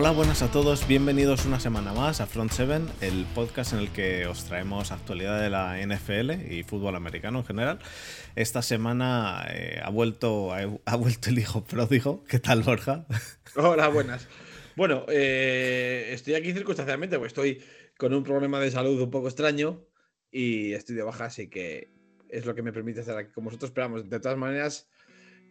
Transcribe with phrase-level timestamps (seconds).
[0.00, 3.90] Hola, buenas a todos, bienvenidos una semana más a Front 7, el podcast en el
[3.90, 7.80] que os traemos actualidad de la NFL y fútbol americano en general.
[8.36, 12.22] Esta semana eh, ha, vuelto, ha, vuelto el hijo pródigo.
[12.28, 13.08] ¿Qué tal, Borja?
[13.56, 14.28] Hola, buenas.
[14.76, 17.60] Bueno, eh, estoy aquí circunstancialmente, pues estoy
[17.96, 19.84] con un problema de salud un poco extraño
[20.30, 21.90] y estoy de baja, así que
[22.28, 23.70] es lo que me permite estar aquí con vosotros.
[23.70, 24.88] Esperamos, de todas maneras,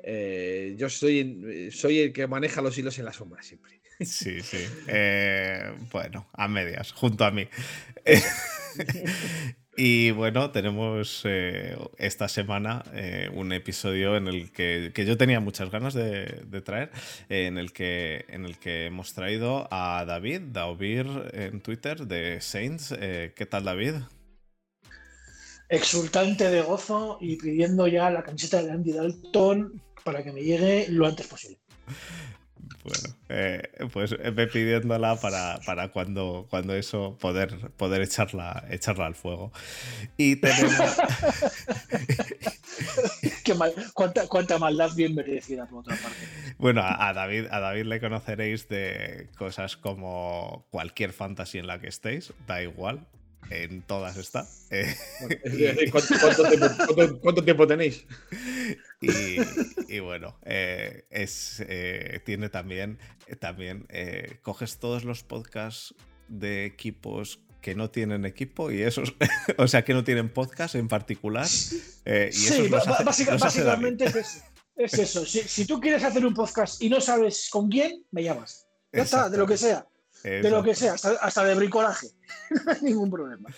[0.03, 3.76] eh, yo soy, soy el que maneja los hilos en la sombra siempre.
[3.99, 4.65] Sí, sí.
[4.87, 7.47] Eh, bueno, a medias, junto a mí.
[9.77, 12.83] y bueno, tenemos eh, esta semana
[13.33, 16.91] un episodio en el que, yo tenía muchas ganas de, traer,
[17.29, 22.89] en, el que, en el que hemos traído a David, Daubir en Twitter de Saints.
[22.89, 23.95] ¿Qué tal, David?
[25.69, 30.85] Exultante de gozo y pidiendo ya la camiseta de Andy Dalton para que me llegue
[30.89, 31.59] lo antes posible.
[32.83, 39.15] Bueno, eh, pues ve pidiéndola para, para, cuando, cuando eso poder, poder echarla, echarla al
[39.15, 39.51] fuego.
[40.17, 40.73] Y tenemos.
[43.43, 46.17] Qué mal, cuánta, cuánta, maldad bien merecida por otra parte.
[46.57, 51.87] Bueno, a, David, a David le conoceréis de cosas como cualquier fantasy en la que
[51.87, 53.07] estéis, da igual
[53.49, 54.47] en todas está.
[54.69, 54.95] Eh,
[57.21, 58.05] ¿cuánto, tiempo, tenéis?
[59.01, 62.99] Y, bueno, eh, es, eh, tiene también,
[63.39, 63.87] también
[64.41, 65.93] coges todos los podcasts
[66.27, 69.13] de equipos que no tienen equipo y esos,
[69.57, 71.45] o sea, que no tienen podcast en particular.
[71.45, 74.05] y sí, básicamente
[74.75, 75.25] es, eso.
[75.25, 78.67] Si, tú quieres hacer un podcast y no sabes con quién, me llamas.
[78.91, 79.85] Ya está, de lo que sea.
[80.23, 82.07] De lo que sea, hasta, de bricolaje.
[82.65, 83.49] no hay ningún problema.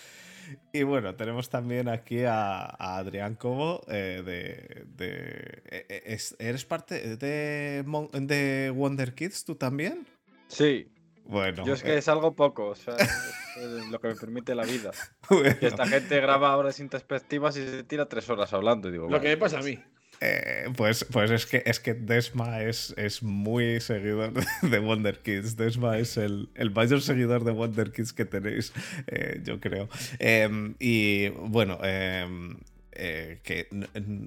[0.73, 2.65] Y bueno, tenemos también aquí a,
[2.97, 4.85] Adrián Cobo eh, de...
[4.99, 10.07] Eh, eh, ¿Eres parte de, de Wonder Kids tú también?
[10.47, 10.91] Sí.
[11.25, 11.63] Bueno.
[11.63, 14.91] Yo es que salgo poco, o sea, es lo que me permite la vida.
[15.61, 18.89] Y esta gente graba horas introspectivas y se tira tres horas hablando.
[18.89, 19.79] digo, lo que me pasa a mí.
[20.21, 25.55] Eh, pues, pues es que es que Desma es, es muy seguidor de Wonder Kids.
[25.55, 28.73] Desma es el, mayor seguidor de Wonder Kids que tenéis,
[29.07, 29.89] eh, yo creo.
[30.19, 32.57] Em, y bueno, em,
[32.99, 33.67] eh, que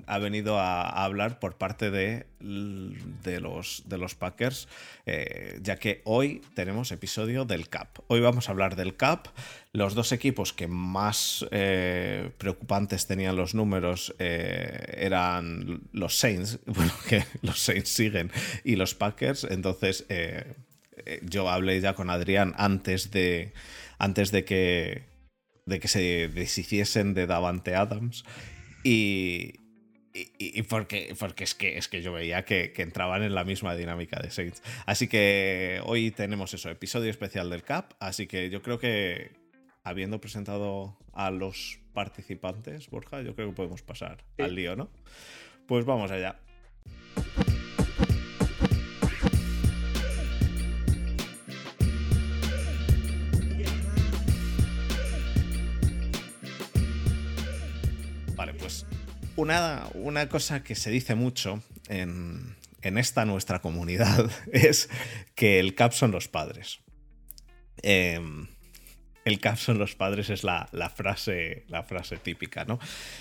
[0.07, 4.67] ha venido a, hablar por parte de, de, los, de los Packers,
[5.05, 7.99] eh, ya que hoy tenemos episodio del CAP.
[8.09, 9.27] Hoy vamos a hablar del CAP.
[9.73, 17.25] Los dos equipos que más eh, preocupantes tenían los números eran los Saints, bueno, que
[17.43, 18.31] los Saints siguen,
[18.65, 19.45] y los Packers.
[19.45, 20.07] Entonces,
[21.23, 23.53] yo hablé ya con Adrián antes de,
[23.99, 25.13] antes de que
[25.67, 28.25] de que se deshiciesen de Davante Adams
[28.83, 29.55] y,
[30.15, 34.21] y, porque, porque es, que, es que yo veía que, entraban en la misma dinámica
[34.21, 34.63] de Saints.
[34.87, 37.93] Así que hoy tenemos eso, episodio especial del CAP.
[37.99, 39.33] Así que yo creo que,
[39.85, 44.91] habiendo presentado a los participantes, Borja, yo creo que podemos pasar al lío, ¿no?
[45.67, 46.39] Pues vamos allá.
[59.37, 64.91] Una, una cosa que se dice mucho en, esta nuestra comunidad es
[65.35, 66.81] que el CAP son los padres.
[67.83, 68.49] Em,
[69.25, 72.79] el CAP son los padres es la, frase, la frase típica, ¿no?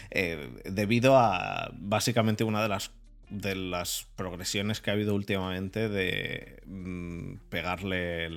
[0.09, 2.91] Eh, debido a básicamente una de las
[3.29, 8.29] de las progresiones que ha habido últimamente de mm, pegarle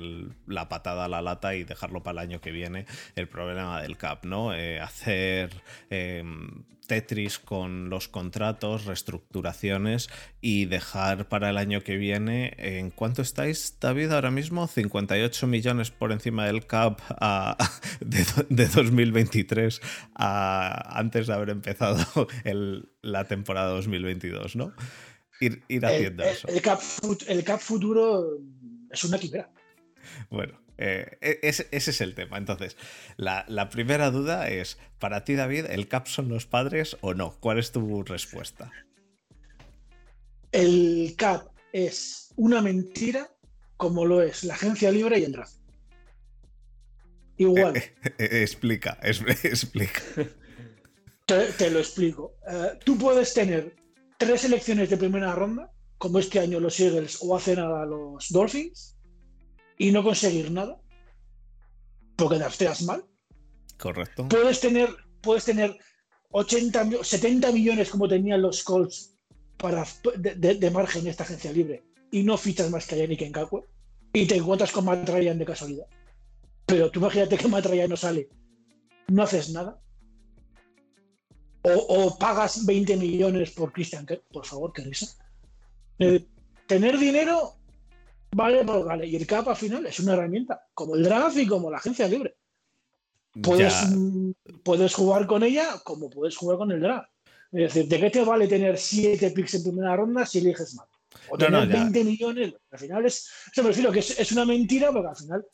[0.47, 2.85] la patada a la lata y dejarlo para el año que viene
[3.17, 4.55] el problema del CAP, ¿no?
[4.55, 5.49] Eh, hacer
[5.89, 10.09] em, Tetris con los contratos, reestructuraciones
[10.41, 12.53] y dejar para el año que viene.
[12.57, 14.67] ¿En cuánto estáis, David, ahora mismo?
[14.67, 17.01] 58 millones por encima del CAP
[17.99, 19.81] de, 2023
[20.15, 22.27] antes de haber empezado
[23.01, 24.73] la temporada 2022, ¿no?
[25.39, 26.47] Ir, haciendo eso.
[26.47, 26.79] El cap,
[27.27, 28.39] el cap futuro
[28.89, 29.49] es una quimera.
[30.29, 32.37] Bueno, eh, e, ese, es el tema.
[32.37, 32.77] Entonces,
[33.17, 37.37] la, primera duda es, para ti, David, ¿el CAP son los padres o no?
[37.39, 38.71] ¿Cuál es tu respuesta?
[40.51, 43.29] El CAP es una mentira
[43.77, 45.57] como lo es la agencia libre y el draft.
[47.37, 47.73] Igual.
[48.17, 50.01] explica, explica.
[51.25, 52.37] Te, lo explico.
[52.47, 53.75] Eh, tú puedes tener
[54.17, 58.94] tres selecciones de primera ronda, como este año los Eagles o hacen a los Dolphins,
[59.77, 60.79] y no conseguir nada,
[62.15, 63.03] porque drafteas mal.
[63.77, 64.27] Correcto.
[64.29, 64.89] Puedes tener,
[65.21, 65.77] puedes tener
[66.31, 69.15] 80, 70 millones como tenían los Colts
[69.57, 69.85] para,
[70.17, 73.63] de, margen en esta agencia libre y no fichas más que a Yannick Ngakwe,
[74.13, 75.87] y te encuentras con Matt Ryan de casualidad.
[76.65, 78.29] Pero tú imagínate que Matt Ryan no sale,
[79.07, 79.79] no haces nada.
[81.63, 85.07] O, pagas 20 millones por Christian por favor, qué risa.
[85.97, 86.23] Eh,
[86.67, 87.57] tener dinero
[88.35, 89.07] vale, vale.
[89.07, 92.07] Y el CAP al final es una herramienta, como el draft y como la agencia
[92.07, 92.35] libre.
[93.41, 93.73] Puedes,
[94.63, 97.09] puedes jugar con ella como puedes jugar con el draft.
[97.51, 100.87] Es decir, ¿de qué te vale tener 7 picks en primera ronda si eliges mal?
[101.29, 102.53] O tener 20 millones.
[102.71, 103.29] Al final es.
[103.51, 105.45] Eso me refiero que es, una mentira porque al final.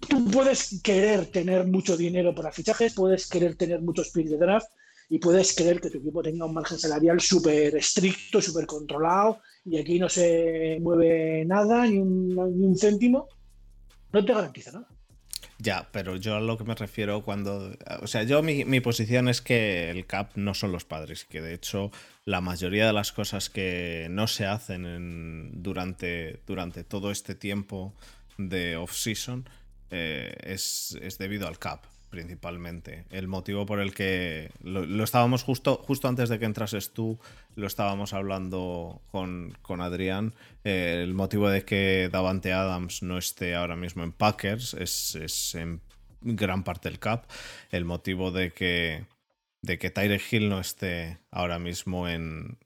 [0.00, 4.68] Tú puedes querer tener mucho dinero para fichajes, puedes querer tener muchos picks de draft
[5.08, 9.78] y puedes querer que tu equipo tenga un margen salarial súper estricto, súper controlado y
[9.78, 13.28] aquí no se mueve nada, ni un, ni un céntimo.
[14.12, 14.88] No te garantiza nada.
[15.58, 17.76] Ya, pero yo a lo que me refiero cuando...
[18.00, 21.40] O sea, yo mi, mi, posición es que el CAP no son los padres, que
[21.40, 21.92] de hecho
[22.24, 27.94] la mayoría de las cosas que no se hacen durante, durante todo este tiempo
[28.38, 29.48] de off-season
[29.90, 33.06] eh, es, es debido al CAP principalmente.
[33.08, 37.18] El motivo por el que lo, estábamos justo, justo antes de que entrases tú,
[37.56, 40.34] lo estábamos hablando con, Adrián.
[40.62, 45.80] Eh, el motivo de que Davante Adams no esté ahora mismo en Packers es, en
[46.20, 47.24] gran parte el cap.
[47.70, 49.06] El motivo de que,
[49.62, 52.58] de que Tyre Hill no esté ahora mismo en,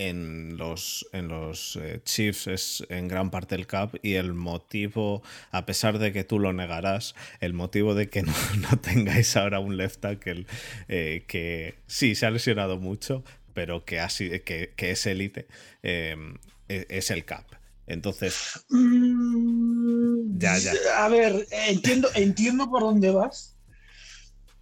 [0.00, 5.22] en los, en los eh, Chiefs es en gran parte el cap y el motivo,
[5.50, 9.76] a pesar de que tú lo negarás, el motivo de que no, tengáis ahora un
[9.76, 10.46] left tackle
[10.88, 14.02] eh, que sí se ha lesionado mucho, pero que,
[14.46, 15.48] que, que es élite,
[15.82, 16.38] em,
[16.68, 17.44] e, es el cap.
[17.86, 20.72] Entonces, mm, ya, ya.
[20.96, 23.54] A ver, entiendo, entiendo por dónde vas.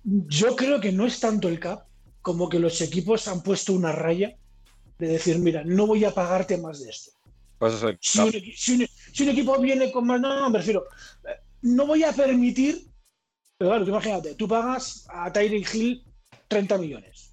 [0.02, 1.86] Yo creo que no es tanto el cap
[2.22, 4.34] como que los equipos han puesto una raya
[4.98, 7.12] de decir, mira, no voy a pagarte más de esto.
[7.58, 10.84] Pues si, un, equipo viene con más, no, no, me refiero,
[11.62, 12.86] no voy a permitir,
[13.56, 16.04] pero claro, imagínate, tú pagas a Tyreek Hill
[16.46, 17.32] 30 millones.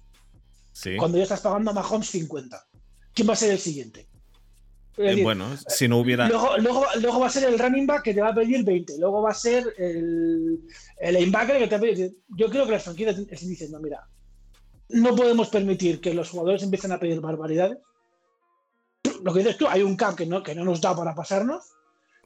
[0.72, 0.96] Sí.
[0.96, 2.66] Cuando ya estás pagando a Mahomes 50.
[3.14, 4.06] ¿Quién va a ser el siguiente?
[4.98, 6.28] Eh, bueno, si no hubiera.
[6.28, 6.56] Luego,
[7.00, 8.98] luego, va a ser el running back que te va a pedir 20.
[8.98, 10.60] Luego va a ser el,
[10.98, 12.16] el linebacker que te va a pedir.
[12.28, 14.06] Yo creo que las franquicias están diciendo: mira,
[14.88, 17.78] no podemos permitir que los jugadores empiecen a pedir barbaridades.
[19.22, 21.64] Lo que dices tú, hay un cap que no, que no nos da para pasarnos,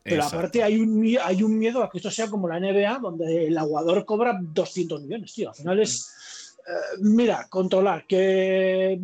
[0.02, 3.46] pero aparte hay un, hay un miedo a que esto sea como la NBA, donde
[3.46, 5.50] el aguador cobra 200 millones, tío.
[5.50, 8.98] Al final es, eh, mira, controlar, que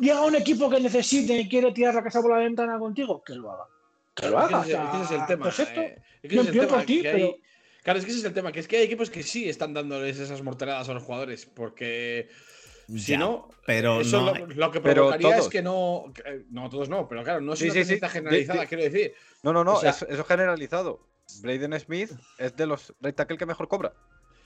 [0.00, 3.34] llega un equipo que necesite y quiere tirar la casa por la ventana contigo, que
[3.34, 3.64] lo haga.
[4.14, 4.62] Que lo haga.
[4.62, 4.72] ese,
[5.04, 5.44] es el tema.
[5.44, 5.80] Perfecto.
[5.80, 5.98] Eh,
[7.82, 9.72] claro, es que ese es el tema, que es que hay equipos que sí están
[9.72, 12.28] dándoles esas morteradas a los jugadores, porque
[12.96, 16.12] si no, pero eso lo, que provocaría es que no.
[16.50, 19.14] no, todos no, pero claro, no es una sí, generalizada, quiero decir.
[19.42, 21.06] No, no, no, eso es generalizado.
[21.40, 23.92] Braden Smith es de los right tackle que mejor cobra.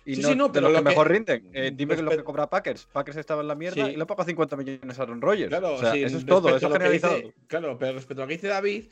[0.04, 1.50] Y no, de los que, mejor rinden.
[1.52, 2.86] Eh, dime que lo que cobra Packers.
[2.92, 5.48] Packers estaba en la mierda y le paga 50 millones a Aaron Rodgers.
[5.48, 7.18] Claro, o sea, eso es todo, eso es generalizado.
[7.48, 8.84] claro, pero respecto a lo que dice David,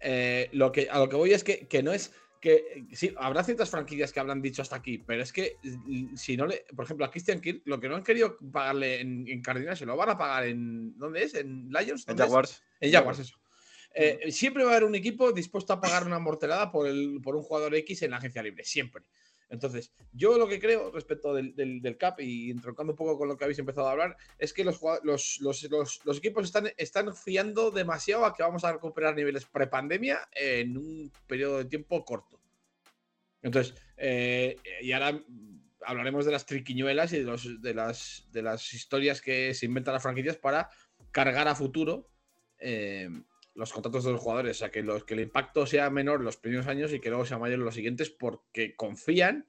[0.00, 3.44] eh, lo que, a lo que voy es que, que no es que sí, habrá
[3.44, 5.58] ciertas franquicias que habrán dicho hasta aquí, pero es que
[6.16, 9.28] si no le, por ejemplo, a Christian Kirk, lo que no han querido pagarle en,
[9.28, 11.34] en Cardinals, se lo van a pagar en, ¿dónde es?
[11.34, 12.04] ¿En Lions?
[12.08, 12.60] En Jaguars.
[12.80, 13.38] En Jaguars, eso.
[13.94, 17.36] Eh, siempre va a haber un equipo dispuesto a pagar una mortelada por, el, por
[17.36, 19.04] un jugador X en la agencia libre, siempre.
[19.52, 23.36] Entonces, yo lo que creo respecto del, del, CAP y entroncando un poco con lo
[23.36, 28.24] que habéis empezado a hablar, es que los, los, los, equipos están, están fiando demasiado
[28.24, 32.40] a que vamos a recuperar niveles prepandemia en un periodo de tiempo corto.
[33.42, 35.22] Entonces, eh, y ahora
[35.84, 39.92] hablaremos de las triquiñuelas y de, los, de, las, de las historias que se inventan
[39.92, 40.70] las franquicias para
[41.10, 42.08] cargar a futuro
[42.58, 43.10] eh,
[43.54, 44.56] los contratos de los jugadores.
[44.56, 47.26] O sea, que, los, que el impacto sea menor los primeros años y que luego
[47.26, 49.48] sea mayor en los siguientes porque confían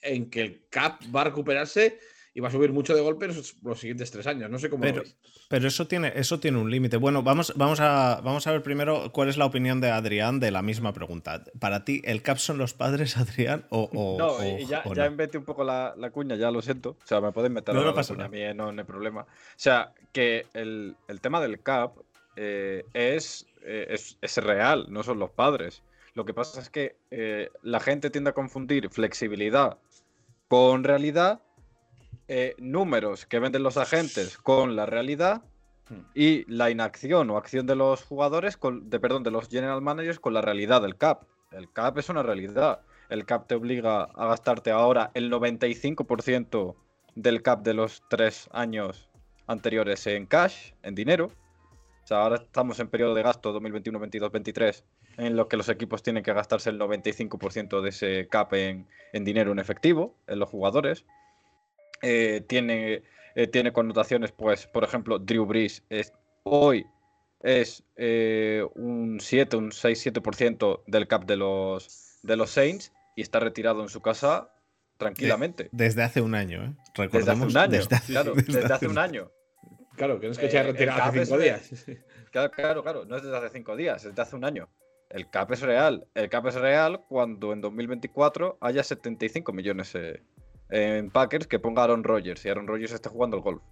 [0.00, 1.98] en que el CAP va a recuperarse
[2.38, 4.48] y va a subir mucho de golpe los, los siguientes tres años.
[4.48, 5.02] No sé cómo pero,
[5.48, 6.96] Pero eso tiene, eso tiene un límite.
[6.96, 10.52] Bueno, vamos, vamos, a, vamos a ver primero cuál es la opinión de Adrián de
[10.52, 11.42] la misma pregunta.
[11.58, 13.66] ¿Para ti el CAP son los padres, Adrián?
[13.70, 16.90] O, no, ya, ya un poco la, cuña, ya lo siento.
[16.90, 19.22] O sea, me pueden meter no, la, pasa cuña, a mí no, hay problema.
[19.22, 19.26] O
[19.56, 21.96] sea, que el, tema del CAP
[22.40, 25.82] eh, es, eh, es, es real, no son los padres.
[26.14, 29.78] Lo que pasa es que eh, la gente tiende a confundir flexibilidad
[30.46, 31.42] con realidad
[32.58, 35.42] números que venden los agentes con la realidad
[36.14, 40.20] y la inacción o acción de los jugadores, con, de, perdón, de los general managers
[40.20, 41.22] con la realidad del CAP.
[41.52, 42.82] El CAP es una realidad.
[43.08, 46.76] El CAP te obliga a gastarte ahora el 95%
[47.14, 49.08] del CAP de los tres años
[49.46, 51.32] anteriores en cash, en dinero.
[52.08, 54.84] Sea, ahora estamos en periodo de gasto 2021, 22, 23,
[55.18, 59.24] en lo que los equipos tienen que gastarse el 95% de ese cap en, en,
[59.24, 61.04] dinero en efectivo, en los jugadores.
[62.02, 63.02] Eh, tiene,
[63.34, 66.12] eh, tiene connotaciones, pues, por ejemplo, Drew Brees es,
[66.44, 66.86] hoy
[67.42, 73.38] es eh, un 7, un 6-7% del cap de los, de los Saints y está
[73.40, 74.50] retirado en su casa
[74.96, 75.68] tranquilamente.
[75.72, 77.08] desde hace un año, ¿eh?
[77.12, 79.30] Desde hace un año, desde claro, desde hace un año.
[79.98, 81.70] Claro, que no es que se haya retirado hace cinco días.
[82.30, 84.68] Claro, claro, claro, no es desde hace cinco días, es desde hace un año.
[85.08, 86.06] El cap es real.
[86.14, 90.20] El cap es real cuando en 2024 haya 75 millones eh,
[90.68, 93.62] en Packers que ponga Aaron Rodgers y Aaron Rodgers esté jugando el golf.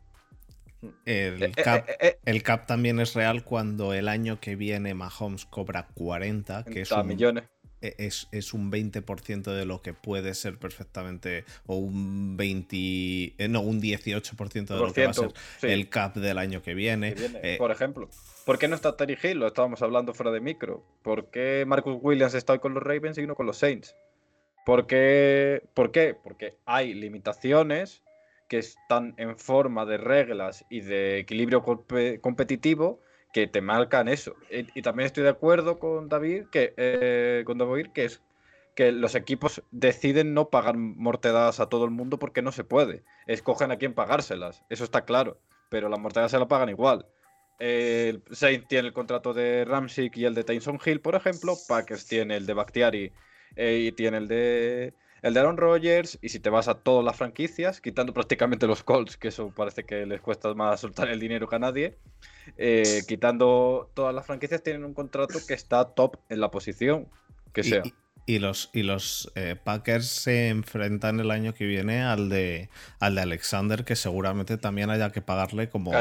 [1.04, 5.44] El, eh, cap, eh, el cap también es real cuando el año que viene Mahomes
[5.44, 7.44] cobra 40, que es un, millones.
[7.86, 13.60] E, es, es, un 20% de lo que puede ser perfectamente, o un 20, no,
[13.60, 17.14] un 18% de lo que va a ser el cap del año que viene.
[17.58, 18.08] por ejemplo.
[18.44, 19.38] ¿Por qué no está Terry Hill?
[19.38, 20.84] Lo estábamos hablando fuera de micro.
[21.02, 23.96] ¿Por qué Marcus Williams está hoy con los Ravens y no con los Saints?
[24.64, 25.62] ¿Por qué?
[25.74, 26.14] ¿Por qué?
[26.14, 28.02] Porque hay limitaciones
[28.48, 33.00] que están en forma de reglas y de equilibrio competitivo
[33.36, 34.34] que te marcan eso.
[34.50, 38.22] Y, también estoy de acuerdo con David, que, eh, con David, que es
[38.74, 43.02] que los equipos deciden no pagar mortedadas a todo el mundo porque no se puede.
[43.26, 45.38] Escogen a quién pagárselas, eso está claro.
[45.68, 47.04] Pero las mortedadas se las pagan igual
[47.58, 51.54] el Saints tiene el contrato de Ramsick y el de Tyson Hill, por ejemplo.
[51.68, 53.12] Packers tiene el de Bakhtiari
[53.56, 56.18] eh, y tiene el de el de Aaron Rodgers.
[56.22, 59.84] Y si te vas a todas las franquicias, quitando prácticamente los Colts, que eso parece
[59.84, 61.98] que les cuesta más soltar el dinero que a nadie,
[62.56, 67.08] eh, quitando todas las franquicias, tienen un contrato que está top en la posición
[67.52, 67.82] que sea.
[68.28, 73.14] Y los, y los eh, Packers se enfrentan el año que viene al de, al
[73.14, 75.92] de Alexander, que seguramente también haya que pagarle como.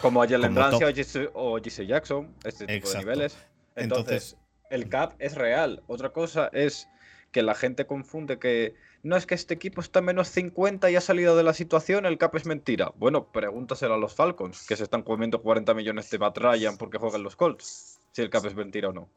[0.00, 3.36] Como a Jalen Ramsey o GC Jackson, este tipo de niveles.
[3.74, 4.36] Entonces,
[4.70, 5.82] el cap es real.
[5.88, 6.88] Otra cosa es
[7.32, 11.00] que la gente confunde que no es que este equipo está menos 50 y ha
[11.00, 12.92] salido de la situación, el cap es mentira.
[12.96, 16.38] Bueno, pregúntaselo a los Falcons, que se están comiendo 40 millones de Matt
[16.78, 19.08] porque juegan los Colts, si el cap es mentira o no.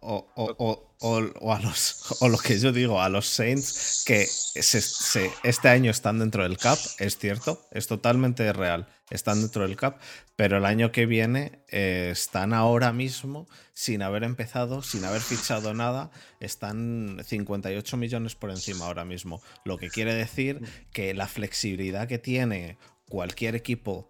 [0.00, 5.90] O, o, a los, o lo que yo digo, a los Saints que este año
[5.90, 9.98] están dentro del cap, es cierto, es totalmente real, están dentro del cap,
[10.36, 15.74] pero el año que viene eh, están ahora mismo sin haber empezado, sin haber fichado
[15.74, 20.60] nada, están 58 millones por encima ahora mismo, lo que quiere decir
[20.92, 22.78] que la flexibilidad que tiene
[23.08, 24.08] cualquier equipo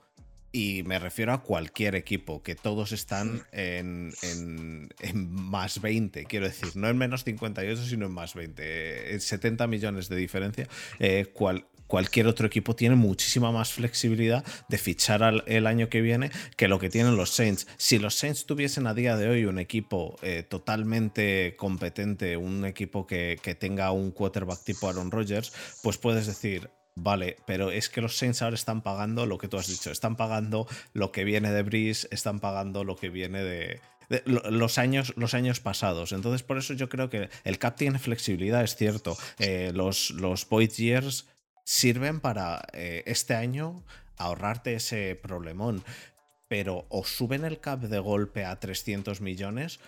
[0.54, 4.12] y me refiero a cualquier equipo, que todos están en,
[5.12, 9.18] más 20, quiero decir, no en menos 58, sino en más 20.
[9.18, 10.68] 70 millones de diferencia.
[11.00, 11.26] Eh,
[11.88, 16.78] cualquier otro equipo tiene muchísima más flexibilidad de fichar el año que viene que lo
[16.78, 17.66] que tienen los Saints.
[17.76, 23.08] Si los Saints tuviesen a día de hoy un equipo eh, totalmente competente, un equipo
[23.08, 28.00] que, que tenga un quarterback tipo Aaron Rodgers, pues puedes decir, Vale, pero es que
[28.00, 31.50] los Saints ahora están pagando lo que tú has dicho, están pagando lo que viene
[31.50, 33.80] de Breeze, están pagando lo que viene de,
[34.24, 36.12] los, años, los años pasados.
[36.12, 39.16] Entonces, por eso yo creo que el cap tiene flexibilidad, es cierto.
[39.38, 41.26] Eh, los, los Void Years
[41.64, 43.84] sirven para eh, este año
[44.16, 45.82] ahorrarte ese problemón.
[46.46, 49.80] Pero o suben el cap de golpe a 300 millones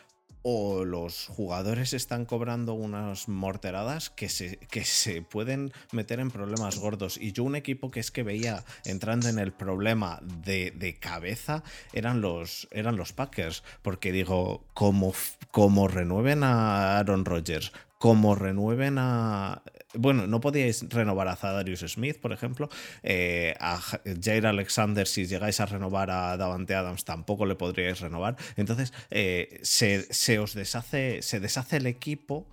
[0.49, 6.79] o los jugadores están cobrando unas morteradas que se, que se pueden meter en problemas
[6.79, 7.19] gordos.
[7.21, 12.21] Y yo un equipo que es que veía entrando en el problema de, cabeza eran
[12.21, 13.65] los, eran los Packers.
[13.83, 15.13] Porque digo, como,
[15.51, 19.63] como renueven a Aaron Rodgers, como renueven a
[19.99, 22.69] bueno, no podíais renovar a Zadarius Smith, por ejemplo.
[23.03, 23.81] Eh, a
[24.21, 28.37] Jair Alexander, si llegáis a renovar a Davante Adams, tampoco le podríais renovar.
[28.57, 32.49] Entonces, eh, se, os deshace, se deshace el equipo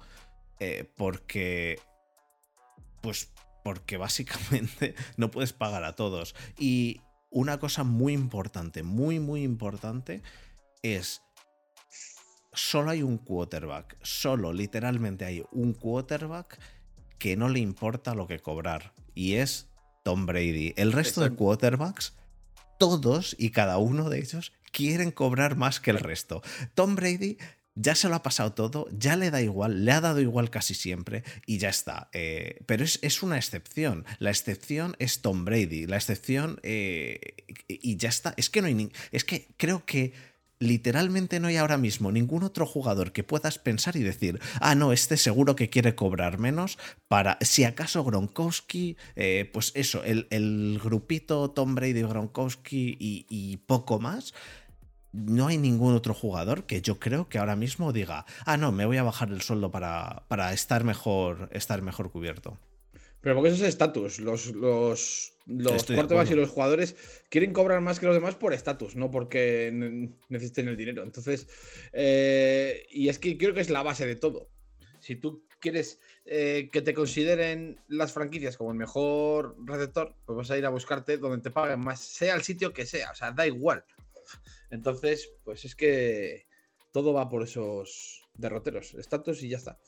[0.60, 1.80] eh, porque.
[3.02, 3.30] Pues
[3.64, 6.36] porque básicamente no puedes pagar a todos.
[6.58, 10.22] Y una cosa muy importante, muy, muy importante,
[10.84, 11.22] es
[12.54, 16.60] solo hay un quarterback, solo literalmente hay un quarterback
[17.24, 19.70] que no le importa lo que cobrar y es
[20.04, 20.74] Tom Brady.
[20.76, 22.16] El resto de quarterbacks,
[22.78, 26.42] todos y cada uno de ellos quieren cobrar más que el resto.
[26.76, 27.38] Tom Brady
[27.76, 30.74] ya se lo ha pasado todo, ya le da igual, le ha dado igual casi
[30.74, 32.10] siempre y ya está.
[32.12, 34.04] Eh, pero es, una excepción.
[34.20, 35.88] La excepción es Tom Brady.
[35.88, 37.22] La excepción eh,
[37.70, 38.34] y ya está.
[38.36, 38.92] Es que no hay.
[39.14, 40.12] Es que creo que
[40.60, 44.94] literalmente no hay ahora mismo ningún otro jugador que puedas pensar y decir, ah, no,
[44.94, 51.52] este seguro que quiere cobrar menos para, si acaso Gronkowski, eh, pues eso, el, grupito
[51.52, 54.34] Tom Brady, Gronkowski y, poco más.
[55.12, 58.86] no hay ningún otro jugador que yo creo que ahora mismo diga, ah, no, me
[58.86, 62.58] voy a bajar el sueldo para, para estar, mejor, estar mejor cubierto.
[63.24, 64.20] Pero porque eso es estatus.
[64.20, 66.96] Los, los, los quarterbacks y los jugadores
[67.30, 71.04] quieren cobrar más que los demás por estatus, no porque ne- necesiten el dinero.
[71.04, 71.48] Entonces,
[71.94, 74.50] eh, y es que creo que es la base de todo.
[75.00, 80.52] Si tú quieres eh, que te consideren las franquicias como el mejor receptor, pues vas
[80.52, 83.32] a ir a buscarte donde te paguen más, sea el sitio que sea, o sea,
[83.32, 83.86] da igual.
[84.70, 86.46] Entonces, pues es que
[86.92, 89.80] todo va por esos derroteros, estatus y ya está.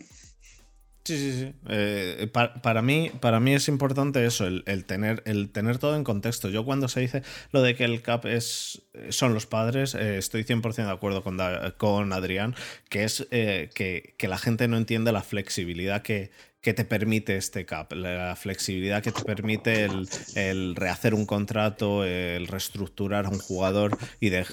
[1.07, 1.53] Sí, sí, sí.
[1.69, 6.03] Eh, pa- para, mí, para mí es importante eso, el, tener, el tener todo en
[6.03, 6.50] contexto.
[6.50, 7.21] Yo cuando se dice
[7.51, 11.38] lo de que el CAP es, son los padres, eh, estoy 100% de acuerdo con,
[11.77, 12.55] con Adrián,
[12.89, 16.31] que es eh, que, que la gente no entiende la flexibilidad que,
[16.62, 22.03] que te permite este CAP, la flexibilidad que te permite el, el rehacer un contrato,
[22.03, 24.47] el reestructurar a un jugador y de,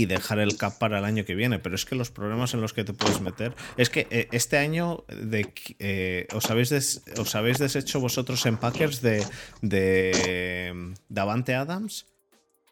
[0.00, 1.58] y dejar el cap para el año que viene.
[1.58, 3.54] Pero es que los problemas en los que te puedes meter.
[3.76, 8.58] Es que eh, este año de, eh, os, habéis des- os habéis deshecho vosotros en
[8.58, 9.24] Packers de,
[9.60, 12.06] de Davante Adams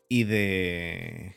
[0.08, 1.34] y de.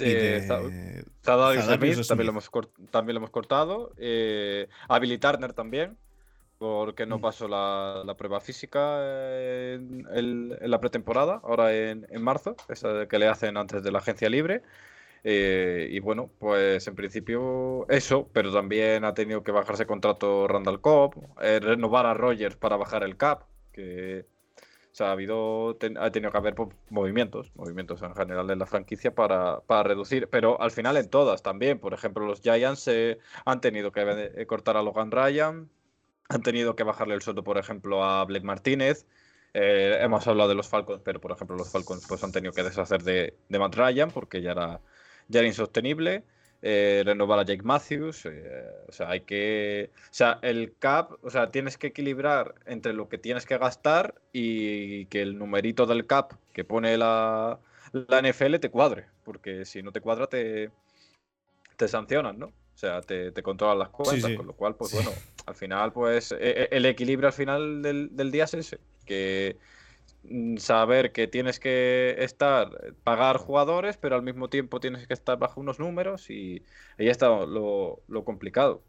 [0.00, 2.50] y De, Zadarius Smith, también, lo hemos
[2.90, 3.92] también lo hemos cortado.
[3.98, 5.98] Eh, a Billy Turner también,
[6.58, 7.20] porque no Mm.
[7.22, 9.00] pasó la, la prueba física
[9.74, 13.92] en, el- en la pretemporada, ahora en, en marzo, esa que le hacen antes de
[13.92, 14.62] la agencia libre.
[15.24, 20.80] Eh, y bueno, pues en principio eso, pero también ha tenido que bajarse contrato Randall
[20.80, 24.26] Cobb, eh, renovar a Rogers para bajar el cap, que
[24.92, 26.54] o sea, ha habido ten- ha tenido que haber
[26.90, 31.42] movimientos, movimientos en general en la franquicia para, para reducir, pero al final en todas
[31.42, 31.78] también.
[31.78, 34.02] Por ejemplo, los Giants eh, han tenido que
[34.36, 35.68] eh, cortar a Logan Ryan,
[36.28, 39.06] han tenido que bajarle el sueldo, por ejemplo, a Blake Martínez.
[39.54, 42.62] Eh, hemos hablado de los Falcons, pero por ejemplo, los Falcons pues, han tenido que
[42.62, 44.80] deshacer de, de Matt Ryan porque ya era,
[45.28, 46.22] ya era insostenible.
[46.60, 48.26] Eh, renovar a Jake Matthews.
[48.26, 49.90] eh, o sea, hay que.
[49.94, 54.16] O sea, el cap, o sea, tienes que equilibrar entre lo que tienes que gastar
[54.32, 57.60] y que el numerito del cap que pone la,
[57.92, 59.06] la NFL te cuadre.
[59.24, 60.70] Porque si no te cuadra, te,
[61.76, 62.46] te sancionan, ¿no?
[62.46, 64.36] O sea, te, te controlan las cuentas, sí.
[64.36, 64.96] con lo cual, pues Sí.
[64.96, 65.12] bueno,
[65.48, 69.56] al final, pues e- e- el equilibrio al final del, del día es ese, que
[70.24, 72.68] mm, saber que tienes que estar,
[73.04, 76.62] pagar jugadores, pero al mismo tiempo tienes que estar bajo unos números y
[76.98, 78.82] ahí está lo, lo complicado.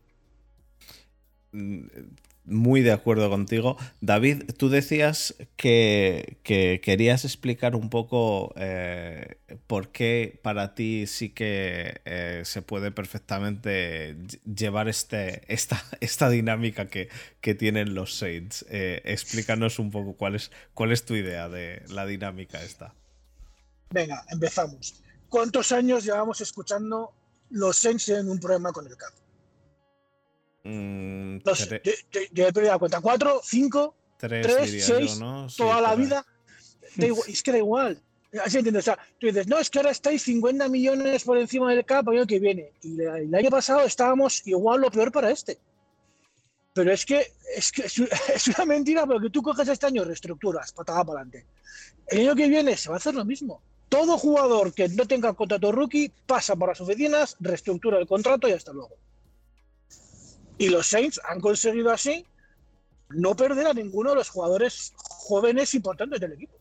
[2.49, 3.77] Muy de acuerdo contigo.
[4.01, 11.29] David, tú decías que, que querías explicar un poco eh, por qué para ti sí
[11.29, 17.09] que eh, se puede perfectamente lle- llevar este, esta, esta dinámica que,
[17.39, 18.65] que tienen los Saints.
[18.69, 22.95] Eh, explícanos un poco cuál es, cuál es tu idea de la dinámica esta.
[23.91, 25.03] Venga, empezamos.
[25.29, 27.13] ¿Cuántos años llevamos escuchando
[27.51, 29.13] los Saints en un problema con el cap?
[30.63, 33.01] Mm, No sé, yo, yo- yo he perdido la cuenta.
[33.01, 33.41] ¿Cuatro?
[33.43, 33.95] ¿Cinco?
[34.17, 35.49] tres, tres, seis, yo, ¿no?
[35.49, 36.25] Sí, ¿Toda la vida?
[36.97, 38.01] Igual, es que da igual.
[38.43, 38.83] Así entiendes.
[38.83, 42.07] O sea, tú dices, no, es que ahora estáis 50 millones por encima del cap
[42.09, 42.73] el año que viene.
[42.81, 45.57] Y el año pasado estábamos igual lo peor para este.
[46.73, 47.83] Pero es que es, que
[48.35, 51.45] es una mentira porque tú coges este año, reestructuras, patada para adelante.
[52.07, 53.61] El año que viene se va a hacer lo mismo.
[53.87, 58.51] Todo jugador que no tenga contrato rookie pasa por las oficinas, reestructura el contrato y
[58.51, 58.95] hasta luego.
[60.59, 62.25] Y los Saints han conseguido así
[63.09, 66.53] no perder a ninguno de los jugadores jóvenes importantes del equipo.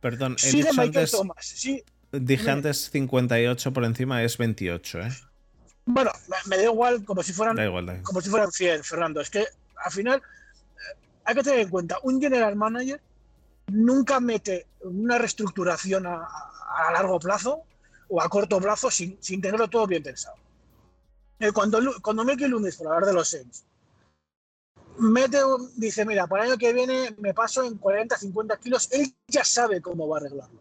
[0.00, 1.46] Perdón, he Sigue dicho Michael antes, Thomas.
[1.46, 5.08] Sí, dije antes 58 por encima, es 28, ¿eh?
[5.86, 6.10] bueno,
[6.46, 8.04] me, da igual como si fueran Da igual, da igual.
[8.04, 9.20] como si fueran 100, Fernando.
[9.22, 9.46] Es que
[9.84, 13.00] al final eh, hay que tener en cuenta, un general manager
[13.68, 17.62] nunca mete una reestructuración a, a- a largo plazo
[18.08, 20.36] o a corto plazo sin, sin tenerlo todo bien pensado.
[21.40, 23.64] Eh, Cuando, cuando Mickey Loomis, por hablar de los Saints,
[24.98, 28.88] mete un- dice, mira, para el año que viene me paso en 40, 50 kilos,
[28.90, 30.60] él ya sabe cómo va a arreglarlo.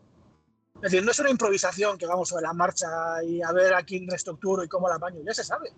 [0.76, 2.88] Es decir, no es una improvisación que vamos a la marcha
[3.24, 5.72] y a ver a quién reestructuro y cómo la apaño, ya se sabe.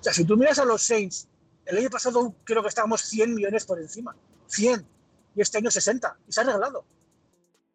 [0.00, 1.28] O sea, si tú miras a los Saints,
[1.64, 4.14] el año pasado creo que estábamos 100 millones por encima.
[4.48, 4.84] 100.
[5.36, 6.18] Y este año 60.
[6.28, 6.84] Y se ha arreglado.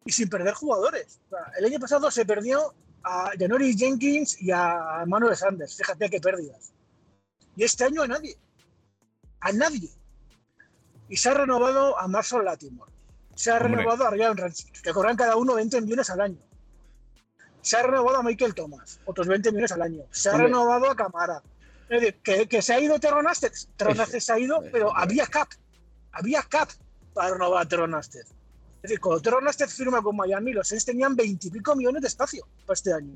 [0.04, 1.18] Y sin perder jugadores.
[1.26, 5.76] O sea, el año pasado se perdió a Janoris Jenkins y a Manuel Sanders.
[5.76, 6.72] Fíjate qué pérdidas.
[7.56, 8.36] Y este año a nadie.
[9.40, 9.90] A nadie.
[11.08, 12.92] Y se ha renovado a Marshall Latimore.
[13.34, 13.76] Se ha Hombre.
[13.76, 16.38] renovado a Ryan Ramsey, que cobran cada uno 20 millones al año.
[17.62, 20.02] Se ha renovado a Michael Thomas, otros 20 millones al año.
[20.10, 20.46] Se ha Hombre.
[20.48, 21.42] renovado a Camara.
[21.88, 23.52] Es decir, que, que se ha ido Terron Asted.
[23.76, 25.48] Terron Asted se ha ido, pero había cap.
[26.12, 26.68] Había cap
[27.14, 28.24] para renovar a Terron Asted.
[28.82, 32.00] Es decir, cuando Terron Asted firma con Miami, los Saints tenían 20 y pico millones
[32.02, 33.14] de espacio para este año.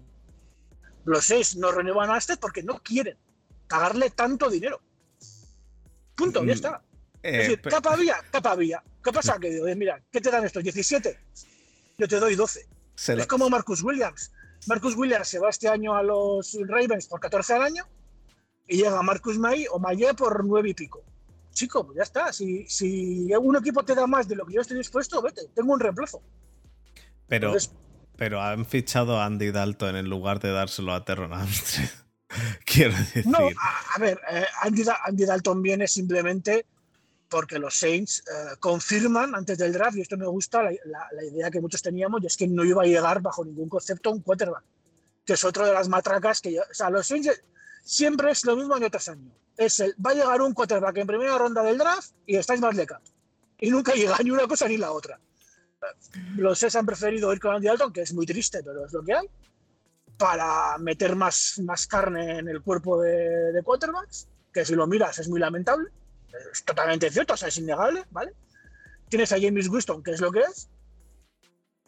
[1.07, 3.17] Los seis no renuevan a este porque no quieren
[3.69, 4.81] pagarle tanto dinero.
[6.15, 6.83] Punto, ya Mm, está.
[7.23, 8.83] Eh, es decir, pe- capa había, capa había.
[9.03, 9.39] ¿Qué pasa?
[9.39, 10.63] Que digo, mira, ¿qué te dan estos?
[10.63, 11.19] 17.
[11.99, 12.67] Yo te doy 12.
[12.95, 14.31] se lo- Es como Marcus Williams.
[14.67, 17.85] Marcus Williams se va este año a los Ravens por 14 al año
[18.69, 21.03] y llega Marcus May o Maye por 9 y pico.
[21.55, 22.33] Chico, pues ya está.
[22.33, 25.73] Si, si un equipo te da más de lo que yo estoy dispuesto, vete, tengo
[25.73, 26.23] un reemplazo.
[27.27, 27.73] pero, Entonces-
[28.17, 31.89] pero han fichado a Andy Dalton en lugar de dárselo a Terron Armstead.
[32.67, 33.27] Quiero decir.
[33.27, 36.67] No, a, a ver, eh, Andy, Andy Dalton viene simplemente
[37.29, 41.25] porque los Saints eh, confirman antes del draft, y esto me gusta, la, la- la
[41.25, 44.21] idea que muchos teníamos, y es que no iba a llegar bajo ningún concepto un
[44.21, 44.63] quarterback,
[45.25, 46.53] que es otro de las matracas que...
[46.53, 47.31] ya- O sea, los Saints
[47.83, 49.31] siempre es lo mismo año tras año.
[49.57, 52.77] Es el, va a llegar un quarterback en primera ronda del draft y estáis más
[52.77, 53.03] de cap.
[53.61, 55.19] Y nunca llega ni una cosa ni la otra.
[56.37, 59.03] Los Saints han preferido ir con Andy Dalton, que es muy triste, pero es lo
[59.03, 59.29] que hay
[60.17, 65.19] para meter más, más carne en el cuerpo de, de quarterbacks, que si lo miras
[65.19, 65.91] es muy lamentable,
[66.53, 68.33] es totalmente cierto, es innegable, ¿vale?
[69.09, 70.69] Tienes a James Winston, que es lo que es,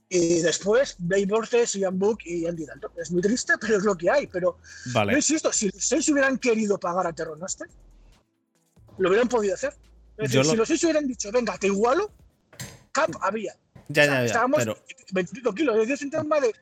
[0.09, 2.93] y después Dave Borges, Ian Book y Andy Dalton.
[2.97, 4.27] Es muy triste, pero es lo que hay.
[4.29, 5.15] Pero yo Vale.
[5.15, 7.69] insisto, si los seis hubieran querido pagar a Terron Armstead,
[8.99, 9.73] lo hubieran podido hacer.
[10.17, 12.11] Es Yo decir, lo- si los seis hubieran dicho, venga, te igualo,
[12.93, 13.55] cap había.
[13.89, 14.25] Ya, O sea, ya, ya.
[14.27, 14.79] Estábamos Pero,
[15.13, 15.77] 25 kilos.
[15.79, 16.55] Es decir, un tema de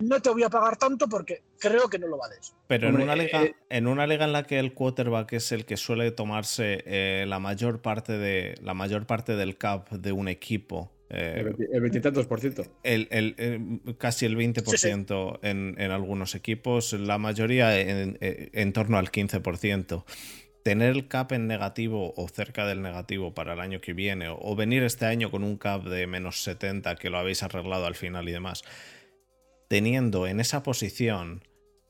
[0.00, 2.54] no te voy a pagar tanto porque creo que no lo vales.
[2.66, 5.64] pero en, una liga, eh, en una liga en la que el quarterback es el
[5.66, 10.28] que suele tomarse eh, la mayor parte de la mayor parte del cap de un
[10.28, 10.90] equipo.
[11.12, 12.64] Eh, El veinti- el veintitantos por ciento.
[12.82, 18.72] el, el- el- casi el 20% En, en algunos equipos, la mayoría en, en- en
[18.72, 20.04] torno al 15%.
[20.64, 24.38] Tener el cap en negativo o cerca del negativo para el año que viene, o,
[24.40, 27.96] o venir este año con un cap de menos 70 que lo habéis arreglado al
[27.96, 28.62] final y demás,
[29.68, 31.42] teniendo en esa posición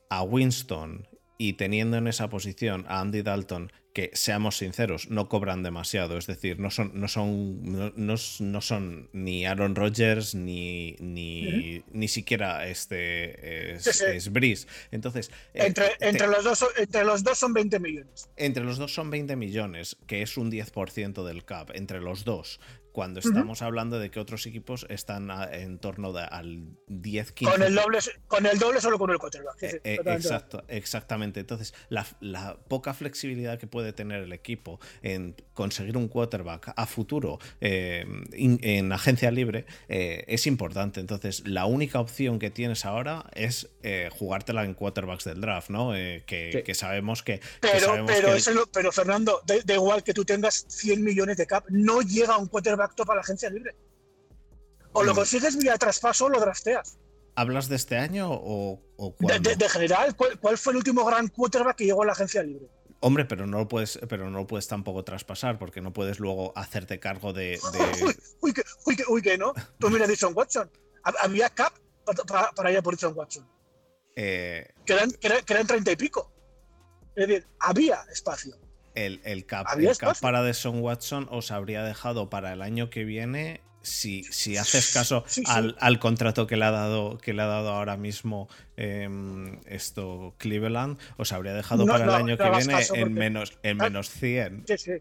[0.09, 1.07] a Winston
[1.49, 6.27] y teniendo en esa posición a Andy Dalton, que seamos sinceros, no cobran demasiado, es
[6.27, 12.09] decir, no son, no son, no, no- no son ni Aaron Rodgers ni, ni, ni
[12.09, 14.05] siquiera este es, Sí, sí.
[14.15, 14.67] es Breeze.
[14.93, 18.31] Entonces, eh, Entre, te- entre, los dos, entre los dos son 20 millones.
[18.37, 22.61] entre los dos son 20 millones, que es un 10% del cap, entre los dos.
[22.93, 27.51] Cuando estamos hablando de que otros equipos están a- en torno de- al 10-15%.
[27.53, 29.57] Con el doble, con el doble solo con el quarterback.
[29.59, 31.41] Sí, Eh, eh, exacto, exactamente.
[31.41, 36.87] Entonces, la, la poca flexibilidad que puede tener el equipo en conseguir un quarterback a
[36.87, 41.01] futuro eh, in- en agencia libre eh, es importante.
[41.01, 43.69] Entonces, la única opción que tienes ahora es
[44.19, 45.95] jugártela en quarterbacks del draft, ¿no?
[45.97, 46.63] Eh, que, Sí.
[46.63, 47.39] que sabemos que.
[47.41, 50.65] que Pero, sabemos pero, que eso no- pero Fernando, da, da igual que tú tengas
[50.69, 53.75] 100 millones de cap, no llega un quarterback top a la agencia libre.
[54.93, 56.99] O lo consigues vía traspaso o lo drafteas.
[57.35, 59.49] ¿Hablas de este año o, o De, cuándo?
[59.51, 62.43] de- de general, ¿cuál, cuál fue el último gran quarterback que llegó a la agencia
[62.43, 62.69] libre?
[63.01, 66.53] Hombre, pero no lo puedes, pero no lo puedes tampoco traspasar, porque no puedes luego
[66.57, 67.59] hacerte cargo de.
[67.73, 69.55] de- Uy, uy, que, uy, que, uy, que no.
[69.79, 70.71] Tú mira a Dixon Watson.
[71.05, 71.73] Hab- Había cap
[72.05, 73.49] para, para- para ir a por Dixon Watson.
[74.15, 76.31] eh, Que eran, que eran, que eran 30 y pico.
[77.17, 78.57] Es decir, había espacio.
[78.95, 82.91] El, el cap, ¿Había el cap para Deshaun Watson os habría dejado para el año
[82.91, 83.61] que viene.
[83.85, 85.51] Si, si haces caso Sí, sí.
[85.51, 90.37] Al, al contrato que le ha dado, que le ha dado ahora mismo em, esto
[90.39, 93.81] Cleveland, os habría dejado No, para no, el año no que viene en menos, en
[93.81, 93.85] Ah.
[93.85, 94.65] menos 100.
[94.69, 94.93] Sí, sí.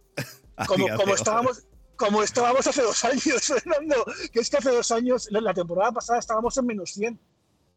[0.55, 4.71] a como, como de estábamos como estábamos hace dos años, Fernando, que es que hace
[4.71, 7.19] dos años, la temporada pasada estábamos en menos 100,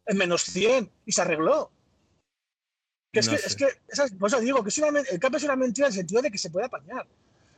[0.07, 1.71] en menos 100, y se arregló.
[3.15, 3.47] Que es, No que, sé.
[3.47, 5.91] es que, esas- por eso digo, que es una el cap es una mentira en
[5.93, 7.07] el sentido de que se puede apañar.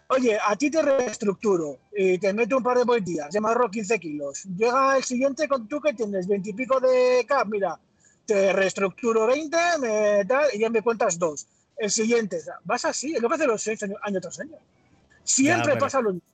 [0.09, 3.99] Oye, a ti te reestructuro y te meto un par de bolillas, de marro 15
[3.99, 4.43] kilos.
[4.55, 7.79] Llega el siguiente con tú que tienes 20 y pico de cap, mira,
[8.27, 11.47] te reestructuro 20, me tal, y ya me cuentas dos.
[11.75, 14.57] El siguiente, vas así, es lo que hacen los seis año, año tras año.
[15.23, 16.27] Siempre pero- pasa lo mismo.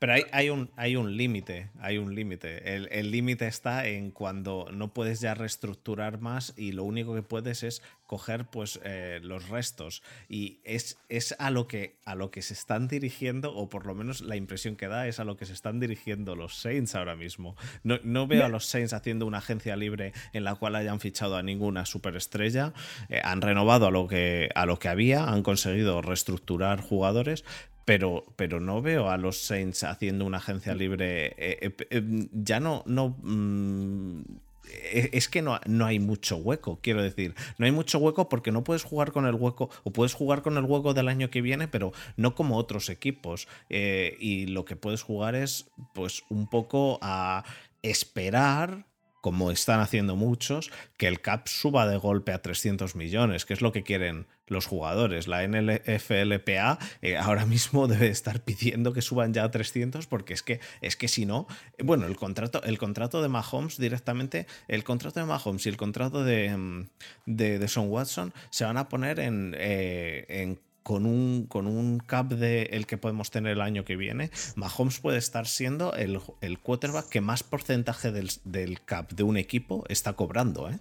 [0.00, 2.76] Pero hay, hay un, hay un límite, hay un límite.
[2.76, 7.64] El límite está en cuando no puedes ya reestructurar más y lo único que puedes
[7.64, 10.02] es coger pues eh, los restos.
[10.28, 13.94] Y es, es a, lo que, a lo que se están dirigiendo, o por lo
[13.94, 17.14] menos la impresión que da es a lo que se están dirigiendo los Saints ahora
[17.14, 17.54] mismo.
[17.84, 21.36] No, no veo a los Saints haciendo una agencia libre en la cual hayan fichado
[21.36, 22.72] a ninguna superestrella.
[23.10, 27.44] Eh, han renovado a lo, que, a lo que había, han conseguido reestructurar jugadores,
[27.84, 31.26] pero, pero no veo a los Saints haciendo una agencia libre.
[31.36, 32.82] eh, eh, eh, ya no.
[32.86, 34.47] no mm,
[34.92, 37.34] es que no, no hay mucho hueco, quiero decir.
[37.58, 40.56] No hay mucho hueco porque no puedes jugar con el hueco, o puedes jugar con
[40.56, 43.48] el hueco del año que viene, pero no como otros equipos.
[43.68, 47.44] Eh, y lo que puedes jugar es, pues, un poco a
[47.82, 48.87] esperar
[49.20, 53.60] como están haciendo muchos, que el cap suba de golpe a 300 millones, que es
[53.60, 55.28] lo que quieren los jugadores.
[55.28, 60.42] La NFLPA eh, ahora mismo debe estar pidiendo que suban ya a 300 porque es
[60.42, 61.46] que, es que si no,
[61.82, 66.24] bueno, el contrato, el contrato de Mahomes directamente, el contrato de Mahomes y el contrato
[66.24, 66.88] de, mm,
[67.26, 72.28] de, Son Watson se van a poner en, eh, en con un, con un cap
[72.32, 76.58] de el que podemos tener el año que viene, Mahomes puede estar siendo el, el
[76.58, 80.78] quarterback que más porcentaje del, del, cap de un equipo está cobrando, ¿eh?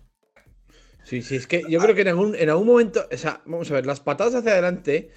[1.04, 3.70] Sí, sí, es que yo creo que en algún, en algún momento, o sea, vamos
[3.70, 5.12] a ver, las patadas hacia adelante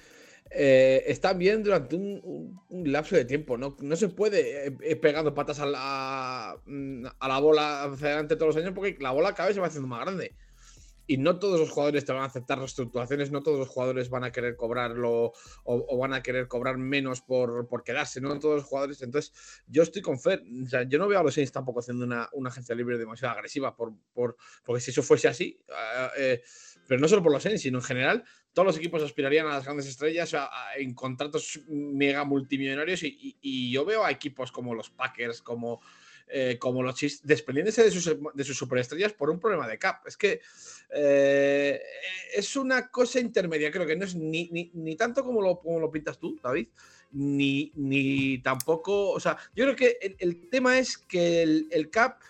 [0.49, 3.77] eh, están bien durante un, un, lapso de tiempo, ¿no?
[3.79, 8.53] No se puede eh, eh, pegando patas a la, a la bola hacia adelante todos
[8.53, 10.35] los años porque la bola cada vez se va haciendo más grande
[11.07, 14.23] y no todos los jugadores te van a aceptar reestructuraciones, no todos los jugadores van
[14.23, 15.33] a querer cobrarlo
[15.63, 19.01] o, van a querer cobrar menos por, por, quedarse, no todos los jugadores.
[19.01, 19.33] Entonces,
[19.67, 22.29] yo estoy con Fer, o sea, yo no veo a los Saints tampoco haciendo una,
[22.33, 26.43] una agencia libre demasiado agresiva, por, por, porque si eso fuese así, eh, eh,
[26.87, 29.63] pero no solo por los Saints, sino en general, todos los equipos aspirarían a las
[29.63, 30.35] grandes estrellas
[30.77, 35.81] en contratos mega multimillonarios y, y yo veo a equipos como los Packers, como
[36.33, 40.07] eh, como los Chiefs, desprendiéndose de sus, de sus superestrellas por un problema de cap.
[40.07, 40.39] Es que
[40.93, 41.81] eh,
[42.33, 45.91] es una cosa intermedia, creo que no es ni, ni, tanto como lo, como lo,
[45.91, 46.67] pintas tú, David,
[47.11, 52.21] ni, ni tampoco, o sea, yo creo que el, tema es que el, cap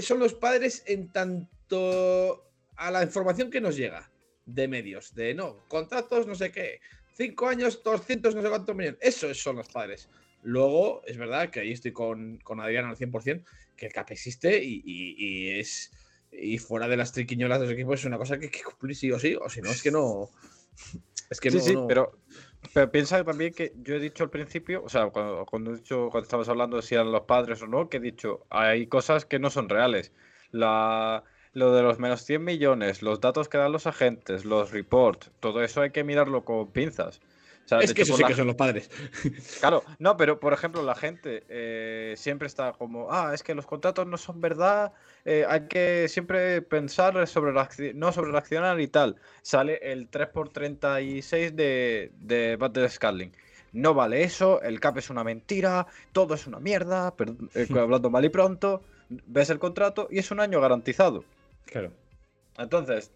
[0.00, 4.10] son los padres en tanto a la información que nos llega
[4.46, 6.80] de medios, de no, contratos, no sé qué,
[7.16, 10.08] cinco años, 200, no sé cuántos millones, eso son los padres.
[10.42, 13.44] Luego, es verdad que ahí estoy con, con Adrián al 100%,
[13.76, 15.92] que el CAP existe y, es.
[16.32, 18.94] Y fuera de las triquiñolas de los equipos es una cosa que hay que cumplir
[18.94, 20.30] sí o sí, o si no, es que no.
[21.28, 22.18] Es que sí, no, sí, Pero,
[22.72, 26.08] pero piensa también que yo he dicho al principio, o sea, cuando, cuando, he dicho,
[26.10, 29.24] cuando estabas hablando de si eran los padres o no, que he dicho, hay cosas
[29.24, 30.12] que no son reales.
[30.52, 35.30] La, lo de los menos 100 millones, los datos que dan los agentes, los reports,
[35.40, 37.20] todo eso hay que mirarlo con pinzas
[37.80, 38.90] es que eso sí que son los padres.
[39.60, 43.66] Claro, no, pero por ejemplo, la gente eh, siempre está como, ah, es que los
[43.66, 44.92] contratos no son verdad,
[45.24, 47.52] eh, hay que siempre pensar sobre
[47.94, 49.16] no sobre reaccionar y tal.
[49.42, 53.32] Sale el 3x36 de, de Battle Scarling.
[53.72, 57.14] No vale eso, el cap es una mentira, todo es una mierda,
[57.54, 61.24] eh, hablando mal y pronto, ves el contrato y es un año garantizado.
[61.66, 61.92] Claro.
[62.60, 63.10] Entonces,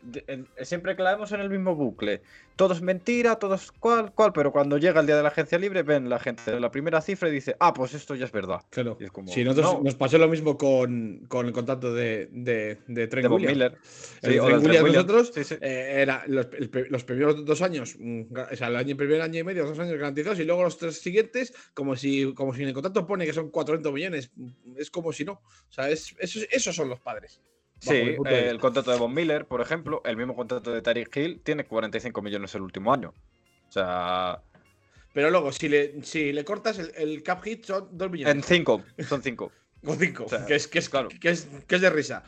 [0.63, 2.23] siempre caemos en el mismo bucle.
[2.57, 5.59] Todo es mentira, todo es cual, cual, pero cuando llega el día de la agencia
[5.59, 8.33] libre, ven la gente de la primera cifra y dice, ah, pues esto ya es
[8.33, 8.63] verdad.
[8.71, 8.97] Claro.
[9.27, 13.37] sí, nosotros nos pasó lo mismo con, con el contrato de, de, de Trent de
[13.37, 13.77] Miller.
[14.23, 16.47] Sí, o Williams nosotros, eh, era los,
[16.89, 20.39] los, primeros dos años, o sea, el, año, primer año y medio, dos años garantizados,
[20.39, 23.51] y luego los tres siguientes, como si, como si en el contrato pone que son
[23.51, 24.31] 400 millones.
[24.77, 25.33] Es como si no.
[25.33, 27.41] O sea, es, esos son los padres.
[27.81, 31.67] Sí, el contrato de Von Miller, por ejemplo, el mismo contrato de Tariq Hill tiene
[31.67, 33.13] 45 millones el último año.
[33.69, 34.41] O sea.
[35.13, 38.35] Pero luego, si le, si le cortas el, cap hit, son 2 millones.
[38.35, 39.53] En 5, son 5.
[39.85, 41.11] Con 5, que, es, que, es, claro.
[41.21, 42.25] que, es, que es de risa.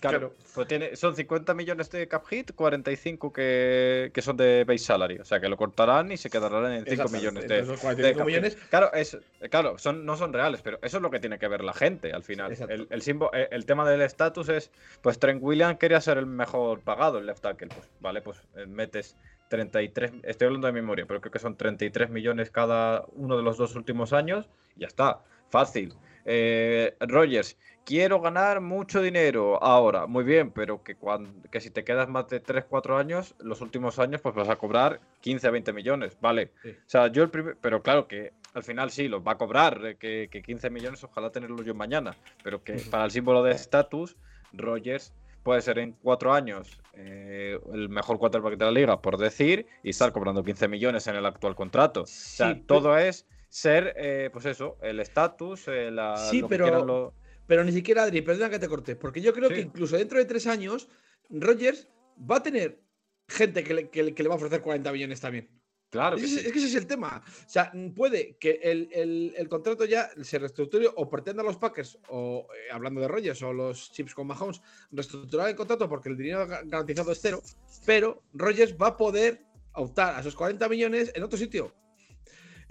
[0.00, 4.78] Claro, Pues tiene, son 50 millones de cap hit, 45 que, que, son de base
[4.78, 5.18] salary.
[5.18, 8.56] O sea que lo cortarán y se quedarán en 5 millones de, de millones.
[8.70, 9.18] Claro, es,
[9.50, 12.12] claro son, no son reales, pero eso es lo que tiene que ver la gente
[12.12, 12.52] al final.
[12.52, 16.80] El, el, eh, el, tema del estatus es: pues Trent Williams quería ser el mejor
[16.80, 17.68] pagado, el left tackle.
[17.68, 19.16] Pues vale, pues eh, metes
[19.48, 23.56] 33, estoy hablando de memoria, pero creo que son 33 millones cada uno de los
[23.58, 24.48] dos últimos años.
[24.76, 25.94] Y ya está, fácil.
[26.24, 31.84] Eh, Rogers, quiero ganar mucho dinero ahora, muy bien, pero que, cuando, que si te
[31.84, 35.72] quedas más de 3, 4 años, los últimos años, pues vas a cobrar 15, 20
[35.72, 36.50] millones, ¿vale?
[36.64, 39.84] O sea, yo el primer, pero claro que al final sí, los va a cobrar,
[39.84, 43.52] eh, que, que 15 millones ojalá tenerlos yo mañana, pero que para el símbolo de
[43.52, 44.16] estatus,
[44.52, 49.66] Rogers puede ser en 4 años eh, el mejor quarterback de la liga, por decir,
[49.82, 52.02] y estar cobrando 15 millones en el actual contrato.
[52.02, 56.16] O sea, todo es ser, eh, pues eso, el estatus, eh, la.
[56.16, 57.14] Sí, pero,
[57.46, 60.24] pero ni siquiera, Adri, perdona que te corte, porque yo creo que incluso dentro de
[60.24, 60.88] tres años,
[61.28, 61.86] Rogers
[62.18, 62.80] va a tener
[63.28, 65.50] gente que le, que, le va a ofrecer 40 millones también.
[65.90, 66.16] Claro.
[66.16, 67.22] es, que ese es el tema.
[67.26, 72.48] O sea, puede que el, el, contrato ya se reestructure o pretenda los Packers, o
[72.54, 76.46] eh, hablando de Rogers o los Chips con Mahomes, reestructurar el contrato porque el dinero
[76.46, 77.42] garantizado es cero,
[77.84, 81.74] pero Rogers va a poder optar a esos 40 millones en otro sitio.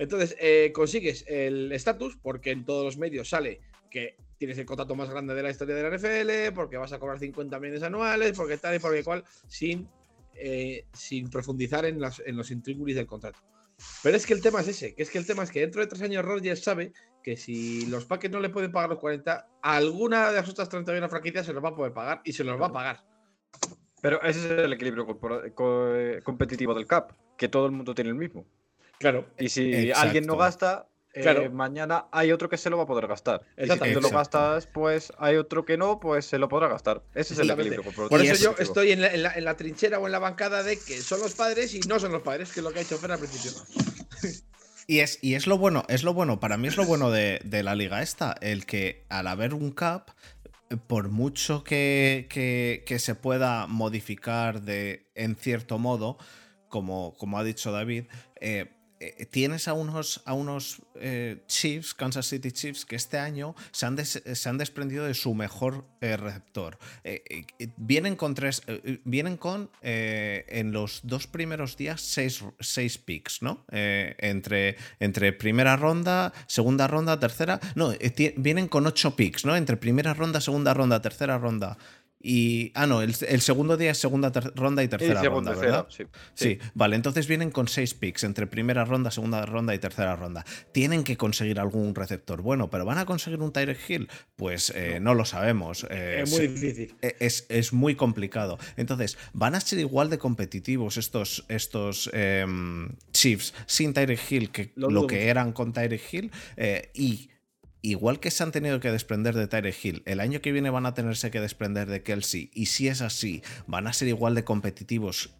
[0.01, 3.61] Entonces, eh, consigues el estatus porque en todos los medios sale
[3.91, 6.97] que tienes el contrato más grande de la historia de la NFL, porque vas a
[6.97, 9.87] cobrar 50 millones anuales, porque tal y por cual, sin,
[10.33, 13.37] eh, sin profundizar en, las, en los intríngulis del contrato.
[14.01, 15.81] Pero es que el tema es ese, que es que el tema es que dentro
[15.81, 19.49] de tres años Rodgers sabe que si los Packers no le pueden pagar los 40,
[19.61, 22.59] alguna de las otras 31 franquicias se los va a poder pagar y se los
[22.59, 23.05] va a pagar.
[24.01, 25.05] Pero ese es el equilibrio
[25.45, 28.47] eh, competitivo del CAP, que todo el mundo tiene el mismo.
[29.01, 29.27] Claro.
[29.37, 30.01] Y si Exacto.
[30.07, 31.51] alguien no gasta, eh, Claro.
[31.51, 33.41] mañana hay otro que se lo va a poder gastar.
[33.57, 37.03] Y si tú lo gastas, pues hay otro que no, pues se lo podrá gastar.
[37.13, 37.83] Ese es el equilibrio.
[37.83, 40.11] Por Y eso es- yo estoy en la, en la- en la trinchera o en
[40.13, 42.71] la bancada de que son los padres y no son los padres, que es lo
[42.71, 43.51] que ha hecho Fer al principio.
[44.87, 47.39] Y es, y es lo bueno, es lo bueno, para mí es lo bueno de,
[47.43, 50.09] de la liga esta, el que al haber un cap,
[50.87, 56.17] por mucho que, que- que se pueda modificar de, en cierto modo,
[56.69, 58.05] como, como ha dicho David,
[58.39, 58.71] eh,
[59.19, 63.85] eh, tienes a unos, a unos eh, Chiefs, Kansas City Chiefs, que este año se
[63.87, 66.77] han, des- se han desprendido de su mejor eh, receptor.
[67.03, 68.61] Eh, eh, eh, vienen con tres.
[68.67, 73.65] eh, eh, vienen con eh, en los dos primeros días seis, seis picks, ¿no?
[73.71, 77.59] Eh, entre, entre primera ronda, segunda ronda, tercera.
[77.75, 79.55] No, eh, vienen con ocho picks, ¿no?
[79.55, 81.77] Entre primera ronda, segunda ronda, tercera ronda.
[82.23, 82.71] Y.
[82.75, 85.87] Ah, no, el, el segundo día es segunda ronda y tercera ronda, tercera, ¿verdad?
[85.89, 86.03] sí.
[86.33, 90.45] Sí, vale, entonces vienen con seis picks entre primera ronda, segunda ronda y tercera ronda.
[90.71, 94.09] Tienen que conseguir algún receptor bueno, pero ¿van a conseguir un Tyreek Hill?
[94.35, 95.13] Pues eh, no.
[95.15, 95.85] lo sabemos.
[95.89, 96.95] eh, es muy difícil.
[97.01, 98.57] e- es, es muy complicado.
[98.77, 104.71] Entonces, ¿van a ser igual de competitivos estos, estos em, Chiefs sin Tyreek Hill que
[104.75, 106.31] Lo que eran con Tyreek Hill?
[106.57, 107.30] Eh, y
[107.81, 110.85] igual que se han tenido que desprender de Tyreek Hill, el año que viene van
[110.85, 112.51] a tenerse que desprender de Kelsey.
[112.53, 115.31] Y si es así, van a ser igual de competitivos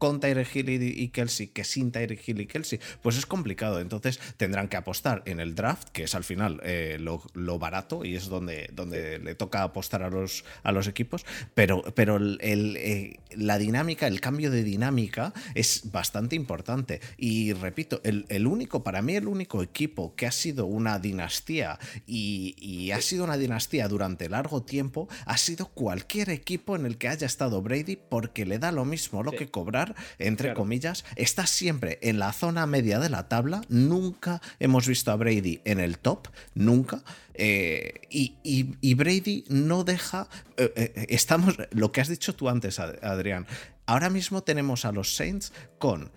[0.00, 3.78] con Tyreek Hill y, Kelsey que sin Tyreek Hill y Kelsey, pues es complicado.
[3.78, 8.04] Entonces tendrán que apostar en el draft, que es al final eh, lo, lo barato
[8.04, 11.24] y es donde, donde le toca apostar a los, a los equipos.
[11.54, 17.00] Pero, pero el- el, eh, la dinámica, el cambio de dinámica es bastante importante.
[17.18, 21.78] Y repito, el, el único, para mí, el único equipo que ha sido una dinastía
[22.06, 26.96] y, y ha sido una dinastía durante largo tiempo ha sido cualquier equipo en el
[26.96, 29.36] que haya estado Brady porque le da lo mismo lo Sí.
[29.36, 30.60] que cobrar, entre Claro.
[30.60, 33.62] comillas, está siempre en la zona media de la tabla.
[33.68, 37.02] Nunca hemos visto a Brady en el top, nunca.
[37.34, 40.28] Eh, y, y- y Brady no deja.
[40.56, 41.56] eh, eh, estamos.
[41.70, 43.46] Lo que has dicho tú antes, Ad- Adrián.
[43.86, 46.10] Ahora mismo tenemos a los Saints con.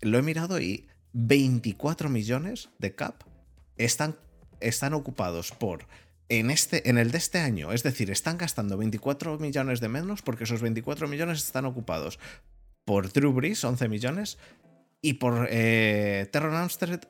[0.00, 3.22] Lo he mirado y 24 millones de cap
[3.76, 4.16] están,
[4.60, 5.86] están ocupados por.
[6.30, 10.22] En, este, en el de este año, es decir, están gastando 24 millones de menos
[10.22, 12.18] porque esos 24 millones están ocupados
[12.84, 14.38] por Drew Brees, 11 millones,
[15.00, 17.00] y por eh, Terron Armstead,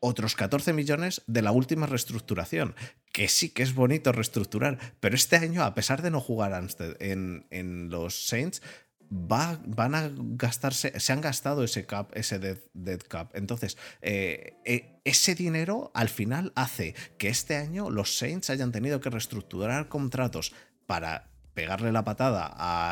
[0.00, 2.74] otros 14 millones de la última reestructuración.
[3.12, 7.00] Que sí que es bonito reestructurar, pero este año, a pesar de no jugar Armstead
[7.00, 8.60] en, en los Saints,
[9.10, 13.30] va- van a gastarse, se han gastado ese cap, ese dead, dead cap.
[13.34, 19.00] Entonces, eh, eh, ese dinero al final hace que este año los Saints hayan tenido
[19.00, 20.52] que reestructurar contratos
[20.86, 22.46] para pegarle la patada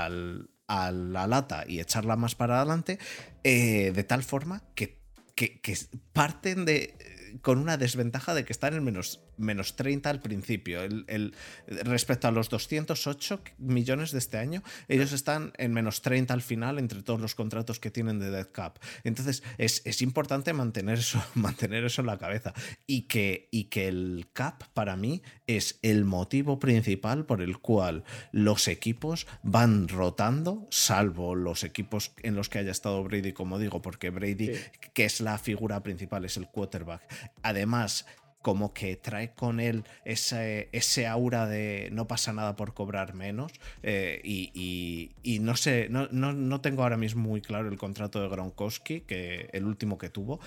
[0.05, 2.99] al- a la lata y echarla más para adelante,
[3.45, 4.99] eh, de tal forma que,
[5.35, 5.77] que- que
[6.13, 6.95] parten de
[7.41, 10.83] con una desventaja de que están en menos, menos 30 al principio.
[10.83, 11.35] El- el-
[11.67, 16.79] respecto a los 208 millones de este año, ellos están en menos 30 al final
[16.79, 18.79] entre todos los contratos que tienen de Dead Cap.
[19.05, 22.53] Entonces es, es importante mantener eso, mantener eso en la cabeza.
[22.87, 28.05] Y que, y que el cap para mí es el motivo principal por el cual
[28.33, 33.83] los equipos van rotando, salvo los equipos en los que haya estado Brady, como digo,
[33.83, 34.61] porque Brady, Sí.
[34.95, 37.03] que es la figura principal, es el quarterback.
[37.43, 38.07] Además,
[38.43, 40.69] como que trae con él ese,
[41.09, 43.53] aura de no pasa nada por cobrar menos.
[43.83, 48.29] eh, y, no sé, no, no- no tengo ahora mismo muy claro el contrato de
[48.29, 50.41] Gronkowski, que el último que tuvo.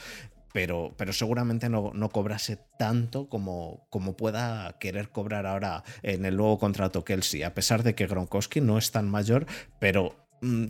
[0.53, 6.37] Pero, pero seguramente no, no cobrase tanto como, como pueda querer cobrar ahora en el
[6.37, 9.47] nuevo contrato Kelsey, a pesar de que Gronkowski no es tan mayor,
[9.79, 10.15] pero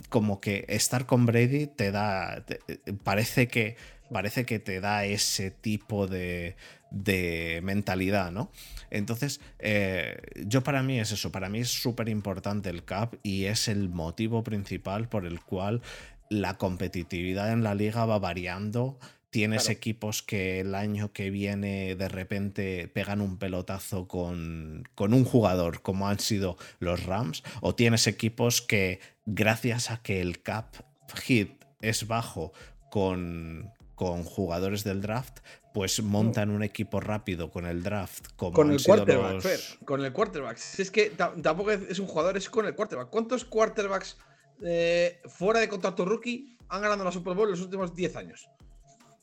[0.10, 2.44] como que estar con Brady te da.
[2.46, 2.60] te-
[3.04, 3.76] parece que.
[4.12, 6.56] Parece que te da ese tipo de,
[6.92, 8.52] de mentalidad, ¿no?
[8.92, 13.46] Entonces, eh, yo para mí es eso, para mí es súper importante el CAP y
[13.46, 15.82] es el motivo principal por el cual
[16.30, 19.00] la competitividad en la liga va variando.
[19.30, 19.74] Tienes Claro.
[19.78, 25.82] equipos que el año que viene de repente pegan un pelotazo con, con un jugador,
[25.82, 30.76] como han sido los Rams, o tienes equipos que gracias a que el cap
[31.24, 32.54] hit es bajo
[32.90, 35.40] con, con jugadores del draft,
[35.74, 38.28] pues montan un equipo rápido con el draft.
[38.38, 40.56] Como Con el quarterback, los- Fer, con el quarterback.
[40.58, 43.10] Si es que ta- tampoco es es un jugador, es con el quarterback.
[43.10, 44.18] ¿Cuántos quarterbacks
[44.64, 48.48] eh, fuera de contrato rookie han ganado la Super Bowl en los últimos 10 años?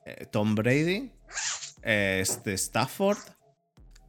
[0.06, 1.10] Eh, Tom Brady,
[1.82, 3.18] eh, este Stafford.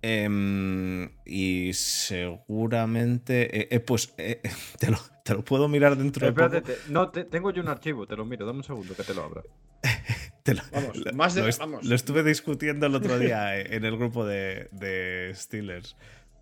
[0.01, 3.61] em, y seguramente.
[3.61, 4.41] eh, eh, pues eh,
[4.79, 6.73] te, lo, te lo puedo mirar dentro de Espérate, poco.
[6.73, 9.13] te- no, te- tengo yo un archivo, te lo miro, dame un segundo que te
[9.13, 9.41] lo abra.
[10.43, 11.85] Te lo- Vamos, lo- más de- lo, vamos.
[11.85, 15.95] lo estuve discutiendo el otro día en el grupo de, de Steelers.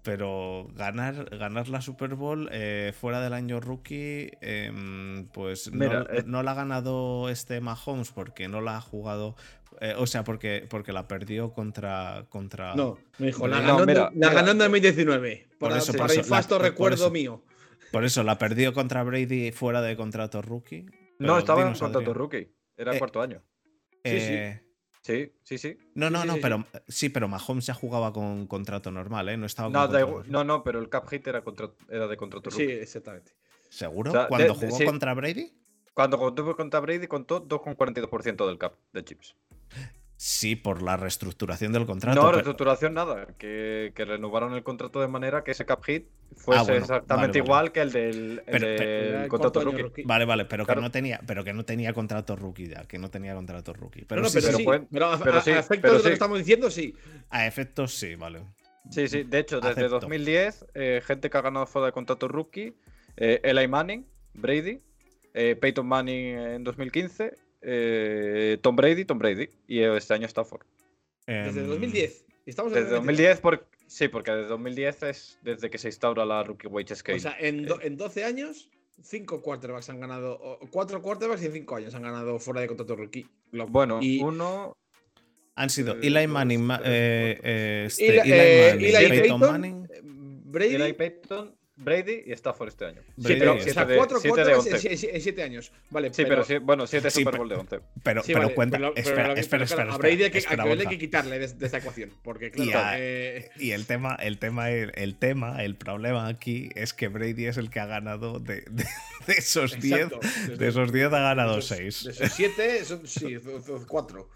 [0.04, 6.10] Pero ganar, ganar la Super Bowl eh, fuera del año rookie, em, pues Mira, no,
[6.10, 6.24] eh.
[6.26, 9.36] no la ha ganado este Mahomes porque no la ha jugado.
[9.80, 12.26] eh, o sea, porque, porque la perdió contra.
[12.30, 14.34] contra No, me dijo, la No, ganó, mira, la mira.
[14.34, 15.48] ganó en 2019.
[15.60, 17.12] Por Para, eso, por para eso, la- por recuerdo eso.
[17.12, 17.44] mío.
[17.92, 20.86] Por eso la perdió contra Brady fuera de contrato rookie.
[21.20, 23.44] No, estaba en contrato rookie, era Eh, cuarto año.
[24.04, 24.36] sí, sí.
[25.02, 25.78] Sí, sí, sí.
[25.96, 29.38] No, no, Sí, no, sí, pero sí, pero Mahomes ya jugaba con contrato normal, ¿eh?
[29.38, 32.18] No estaba con No, contrato no, no, pero el cap hit era, contra- era de
[32.18, 32.74] contrato Sí, rookie.
[32.82, 33.34] exactamente.
[33.70, 34.12] ¿Seguro?
[34.12, 34.86] O sea, ¿Cuando de- de- jugó sí.
[34.86, 35.54] contra Brady?
[35.94, 39.36] Cuando contó contra Brady, contó 2,42% del cap de chips.
[40.24, 42.14] Sí, por la reestructuración del contrato.
[42.16, 43.26] no, pero- reestructuración nada.
[43.40, 46.06] Que, que renovaron el contrato de manera que ese cap hit
[46.36, 47.50] fuese Ah, bueno, exactamente vale, vale.
[47.50, 49.82] igual que el del, el Pero- del pero- Era el contrato rookie.
[49.82, 50.04] rookie.
[50.04, 50.80] Vale, vale, pero Claro.
[50.80, 54.06] que no tenía, pero que no tenía contrato rookie ya, que no tenía contrato rookie.
[54.06, 54.64] Pero, no, no, sí, pero, sí, pero sí.
[54.64, 56.08] pueden- pero a, sí, a efectos pero de lo sí.
[56.10, 56.96] que estamos diciendo, sí.
[57.32, 58.44] a efectos sí, vale.
[58.92, 59.24] Sí, sí.
[59.24, 60.02] De hecho, desde Acepto.
[60.02, 62.76] 2010, eh, gente que ha ganado fuera de contrato rookie,
[63.18, 64.06] eh, Eli Manning,
[64.36, 64.82] Brady,
[65.34, 69.50] eh, Peyton Manning en 2015, eh, Tom Brady, Tom Brady.
[69.68, 70.62] Y este año Stafford.
[71.28, 72.26] Desde Em, 2010.
[72.46, 73.68] Estamos en Desde 2010, por...
[73.88, 77.18] sí, porque desde 2010 es desde que se instaura la Rookie Wage Scale.
[77.18, 78.70] O sea, en, do- en 12 años,
[79.04, 80.60] 5 quarterbacks han ganado.
[80.72, 83.28] 4 quarterbacks y en 5 años han ganado fuera de contrato rookie.
[83.52, 84.74] Lo- bueno, y uno.
[85.56, 89.84] Han sido Eh, Eli Manning, eh, eh, este, Eli- Eli Manning, Eli Peyton Manning.
[89.94, 90.76] eh, Brady.
[90.76, 93.02] Eli Peyton, Brady y Stafford este año.
[93.18, 93.98] Sí, pero y está Stafford.
[93.98, 95.20] 4 siete de quarterbacks en, 11.
[95.22, 95.72] 7 años.
[95.90, 97.80] Vale, Sí, pero, sí, bueno, 7 Sí, Super pero- Bowl de 11.
[98.04, 98.78] Pero, Sí, pero vale, cuenta.
[98.78, 101.40] pero- pero espera, espera, pero claro, espera, A Brady hay que, espera, hay que quitarle
[101.40, 102.12] de, de esta ecuación.
[102.24, 106.28] Porque, Y claro, a- eh, Y el tema, el tema, el, el tema, el problema
[106.28, 108.86] aquí es que Brady es el que ha ganado de, de-
[109.28, 110.02] de esos 10.
[110.12, 110.20] exacto,
[110.58, 112.04] De esos 10 ha ganado de esos- 6.
[112.04, 113.38] De esos 7, son sí,
[113.88, 114.30] 4.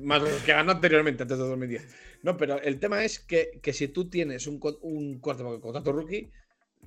[0.00, 1.82] Más los que ganó anteriormente, antes de 2010.
[2.22, 5.92] No, pero el tema es que, que si tú tienes un, co- un con contrato
[5.92, 6.30] rookie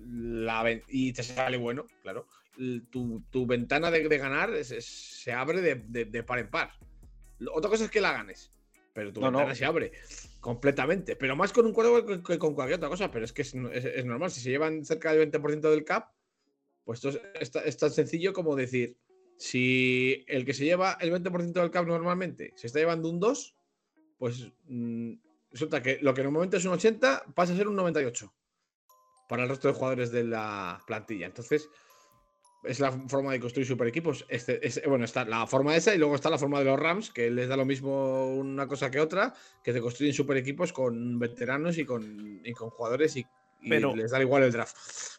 [0.05, 2.27] la y te sale bueno, claro,
[2.91, 6.49] tu, tu ventana de, de ganar es- es- se abre de, de- de par en
[6.49, 6.71] par.
[7.53, 8.49] Otra cosa es que la ganes,
[8.93, 9.37] pero tu No, no.
[9.39, 9.91] ventana se abre
[10.39, 11.15] completamente.
[11.15, 13.53] Pero más con un quarterback que, que con cualquier otra cosa, pero es que es,
[13.53, 14.31] es- es normal.
[14.31, 16.11] Si se llevan cerca del 20% del cap,
[16.83, 18.97] pues esto es, es ta- es tan sencillo como decir,
[19.37, 23.55] si el que se lleva el 20% del cap normalmente se está llevando un 2,
[24.17, 25.13] pues mm,
[25.51, 28.33] resulta que lo que normalmente es un 80 pasa a ser un 98
[29.27, 31.25] para el resto de jugadores de la plantilla.
[31.25, 31.69] Entonces,
[32.63, 34.25] es la forma de construir super equipos.
[34.29, 37.11] Este, es- bueno, está la forma esa y luego está la forma de los Rams,
[37.11, 41.19] que les da lo mismo una cosa que otra, que se construyen super equipos con
[41.19, 43.25] veteranos y con, y con jugadores y,
[43.61, 44.75] y Pero- les da igual el draft.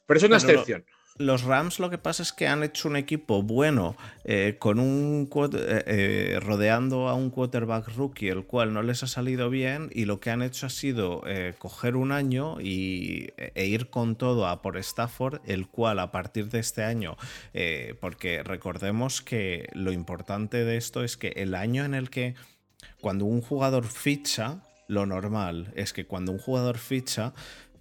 [0.07, 0.85] Pero es una excepción.
[1.19, 5.29] Los Rams lo que pasa es que han hecho un equipo bueno eh, con un
[5.53, 10.05] eh, eh, rodeando a un quarterback rookie, el cual no les ha salido bien y
[10.05, 11.23] lo que han hecho ha sido
[11.59, 16.51] coger un año y, e ir con todo a por Stafford, el cual a partir
[16.51, 17.17] de este año,
[18.01, 22.37] porque recordemos que lo importante de esto es que el año en el que
[23.01, 27.35] cuando un jugador ficha, lo normal es que cuando un jugador ficha,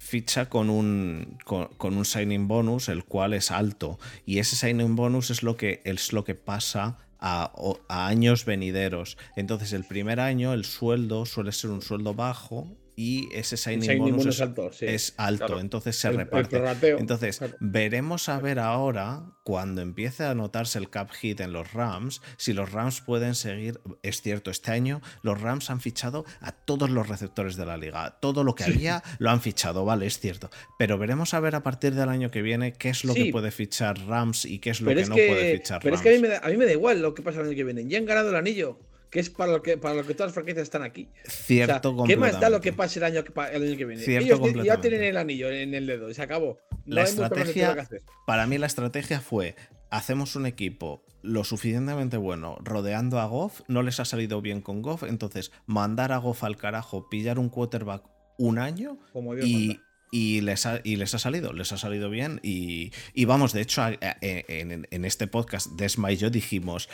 [0.07, 3.99] ficha con un, con, con un signing bonus, el cual es alto.
[4.25, 7.51] Y ese signing bonus es lo que, es lo que pasa a,
[7.89, 9.17] a años venideros.
[9.35, 12.67] Entonces, el primer año el sueldo suele ser un sueldo bajo
[12.99, 14.85] y ese signing, signing bonus, bonus es, alto, sí.
[14.87, 15.45] es alto.
[15.45, 15.61] Claro.
[15.61, 16.57] Entonces se El- reparte.
[16.97, 17.55] Entonces, claro.
[17.59, 22.53] veremos a ver ahora, cuando empiece a notarse el cap hit en los Rams, si
[22.53, 23.79] los Rams pueden seguir.
[24.01, 28.17] Es cierto, este año los Rams han fichado a todos los receptores de la liga.
[28.19, 30.49] Todo lo que había lo han fichado, vale, es cierto.
[30.79, 33.25] Pero veremos a ver a partir del año que viene qué es lo Sí.
[33.25, 35.81] que puede fichar Rams y qué es lo pero que es no que, puede fichar
[35.83, 36.01] pero Rams.
[36.05, 37.45] es que a mí, me da, a mí me da igual lo que pasa el
[37.47, 37.87] año que viene.
[37.87, 38.79] Ya han ganado el anillo,
[39.09, 41.09] que es para lo que, para lo que todas las franquicias están aquí.
[41.25, 43.85] O sea, Cierto, ¿Qué más da lo que pase el año que, el año que
[43.85, 44.03] viene?
[44.03, 46.59] Cierto, Ellos ya tienen el anillo en el dedo y se acabó.
[46.85, 48.03] No La estrategia- que hacer.
[48.25, 49.55] Para mí la estrategia fue,
[49.89, 54.81] hacemos un equipo lo suficientemente bueno rodeando a Goff, no les ha salido bien con
[54.81, 58.03] Goff, entonces mandar a Goff al carajo, pillar un quarterback
[58.37, 59.83] un año Como Dios y, manda.
[60.11, 63.61] y les ha, y les ha salido, les ha salido bien y, y vamos, de
[63.61, 63.81] hecho
[64.21, 66.87] en, en este podcast Desma y yo dijimos,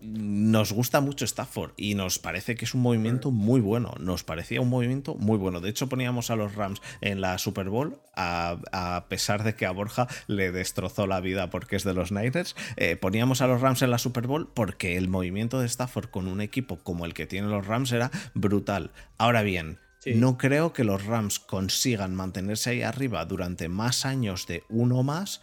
[0.00, 3.94] nos gusta mucho Stafford y nos parece que es un movimiento muy bueno.
[4.00, 5.60] Nos parecía un movimiento muy bueno.
[5.60, 9.70] De hecho, poníamos a los Rams en la Super Bowl, a, pesar de que a
[9.70, 12.56] Borja le destrozó la vida porque es de los Niners.
[12.76, 16.28] Eh, poníamos a los Rams en la Super Bowl porque el movimiento de Stafford con
[16.28, 18.92] un equipo como el que tienen los Rams era brutal.
[19.18, 24.64] Ahora bien, no creo que los Rams consigan mantenerse ahí arriba durante más años de
[24.70, 25.42] uno más.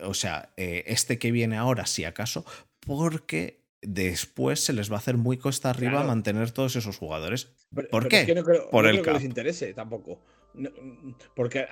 [0.00, 2.44] O sea, eh, este que viene ahora, si acaso,
[2.80, 7.52] porque después se les va a hacer muy costa arriba mantener todos esos jugadores.
[7.90, 8.26] ¿Por qué?
[8.70, 10.20] Por el que les interese tampoco.
[11.34, 11.66] porque,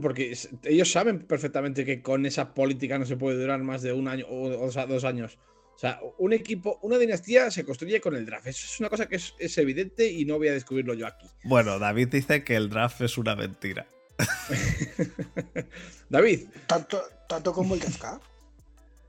[0.00, 4.06] porque ellos saben perfectamente que con esa política no se puede durar más de un
[4.06, 5.38] año o dos años.
[5.74, 8.46] O sea, un equipo, una dinastía se construye con el draft.
[8.46, 11.26] Eso es una cosa que es, evidente y no voy a descubrirlo yo aquí.
[11.42, 13.88] Bueno, David dice que el draft es una mentira.
[16.08, 16.46] David.
[16.68, 18.31] Tanto, tanto como el draft.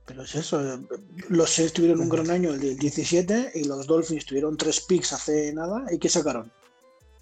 [0.06, 0.80] Pero es eso, eh,
[1.30, 5.14] los Seis tuvieron un gran año el del 17 y los Dolphins tuvieron tres picks
[5.14, 6.52] hace nada y ¿qué sacaron?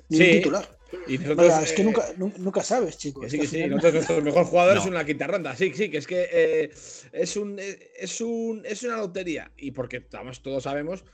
[0.09, 0.77] Ni un titular.
[1.07, 3.29] es que eh, nunca, sabes, chicos.
[3.29, 5.55] sí, sí, nosotros, nuestro mejor jugador es una quinta ronda.
[5.55, 6.71] Sí, sí, que es que eh,
[7.13, 9.51] es, un, es, un, es una lotería.
[9.57, 11.05] Y porque todos sabemos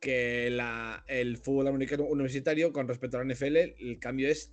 [0.00, 4.50] que la, el fútbol americano universitario con respecto a la NFL, el cambio es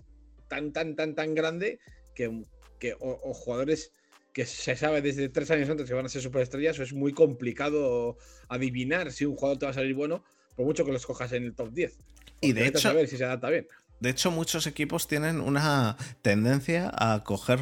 [0.49, 1.80] tan, tan, tan, tan grande
[2.16, 2.43] que,
[2.80, 3.91] que o jugadores
[4.34, 8.17] que se sabe desde tres años antes que van a ser superestrellas, es muy complicado
[8.49, 10.23] adivinar si un jugador te va a salir bueno,
[10.55, 11.97] por mucho que lo escojas en el top 10.
[12.41, 13.67] Y de hecho, saber si se adapta bien.
[13.99, 17.59] De hecho, muchos equipos tienen una tendencia a coger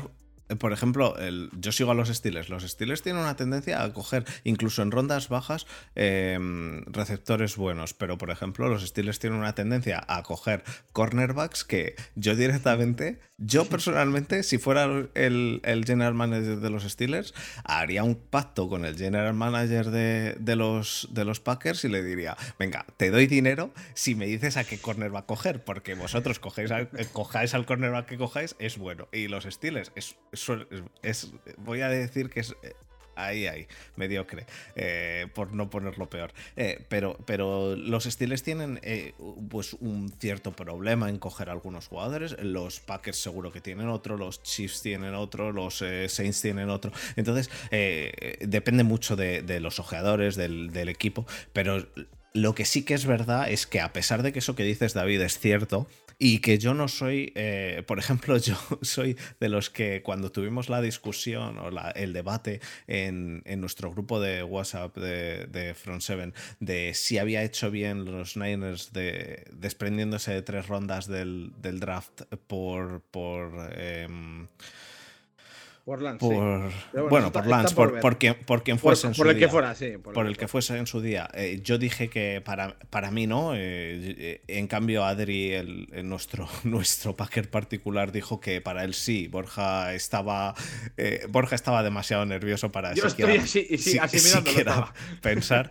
[0.52, 2.50] eh, por ejemplo, el, yo sigo a los Steelers.
[2.50, 5.66] Los Steelers tienen una tendencia a coger, incluso en rondas bajas,
[5.96, 7.94] em, receptores buenos.
[7.94, 13.66] Pero, por ejemplo, los Steelers tienen una tendencia a coger cornerbacks que yo directamente, yo
[13.66, 17.34] personalmente, si fuera el, general manager de los Steelers,
[17.64, 22.38] haría un pacto con el general manager de, los, de los Packers y le diría:
[22.60, 26.72] Venga, te doy dinero si me dices a qué cornerback coger, porque vosotros cogéis
[27.14, 29.08] cojáis al cornerback que cojáis, es bueno.
[29.12, 30.16] Y los Steelers es
[31.02, 32.74] es, voy a decir que es eh,
[33.26, 34.46] ahí, ahí, mediocre,
[34.76, 36.34] eh, por no ponerlo peor.
[36.56, 38.80] Eh, pero, pero los Steelers tienen
[39.50, 42.36] pues un cierto problema en coger algunos jugadores.
[42.42, 46.92] Los Packers seguro que tienen otro, los Chiefs tienen otro, los Saints tienen otro.
[47.16, 47.50] Entonces,
[48.40, 51.86] depende mucho de, los ojeadores, del, del equipo, pero
[52.34, 54.94] lo que sí que es verdad es que a pesar de que eso que dices,
[54.94, 55.88] David, es cierto,
[56.24, 60.70] y que yo no soy, eh, por ejemplo, yo soy de los que cuando tuvimos
[60.70, 66.94] la discusión o el debate en, nuestro grupo de WhatsApp de, de Front 7 de
[66.94, 73.02] si había hecho bien los Niners de, desprendiéndose de tres rondas del, draft por...
[73.10, 74.48] por em,
[75.86, 76.26] por Lance.
[77.10, 79.48] Bueno, por Lance, por, quien, fuese en su el día.
[79.48, 81.28] Que fuera, sí, por, el, que fuese en su día.
[81.34, 83.56] Eh, yo dije que para, para mí no.
[83.56, 89.28] Eh, eh, en cambio, Adri, el, nuestro, nuestro Packer particular, dijo que para él sí.
[89.28, 90.54] Borja estaba,
[91.30, 95.70] Borja estaba demasiado nervioso para yo siquiera, estoy así, así siquiera pensar.